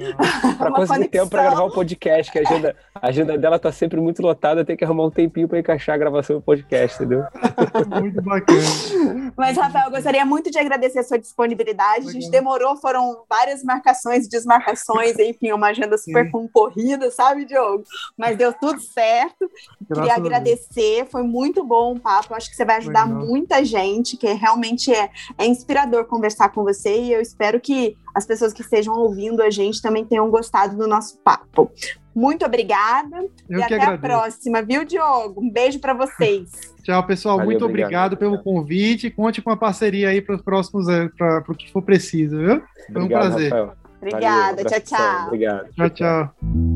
[0.59, 3.71] Para uma conseguir tempo para gravar o podcast, que a agenda, a agenda dela tá
[3.71, 7.25] sempre muito lotada, tem que arrumar um tempinho para encaixar a gravação do podcast, entendeu?
[8.01, 9.33] Muito bacana.
[9.37, 12.09] Mas, Rafael, eu gostaria muito de agradecer a sua disponibilidade.
[12.09, 16.31] A gente demorou, foram várias marcações, desmarcações, enfim, uma agenda super Sim.
[16.31, 17.85] concorrida, sabe, Diogo?
[18.17, 19.51] Mas deu tudo certo.
[19.89, 22.35] Graças Queria a agradecer, foi muito bom o papo.
[22.35, 23.27] Acho que você vai ajudar Legal.
[23.27, 27.01] muita gente, que realmente é, é inspirador conversar com você.
[27.03, 30.87] E eu espero que as pessoas que estejam ouvindo a gente também tenham gostado do
[30.87, 31.71] nosso papo.
[32.17, 34.01] Muito obrigada Eu e até a agradeço.
[34.01, 35.43] próxima, viu, Diogo?
[35.43, 36.51] Um beijo para vocês.
[36.83, 37.37] Tchau, pessoal.
[37.37, 39.11] Valeu, Muito obrigado, obrigado, pelo convite.
[39.11, 42.63] Conte com a parceria aí para os próximos anos, para o que for preciso, viu?
[42.91, 43.53] Foi um Obrigado, prazer.
[43.53, 43.86] Rafael.
[44.07, 45.27] Obrigada, Valeu, tchau, tchau.
[45.27, 45.73] Obrigado.
[45.75, 46.76] Tchau, tchau.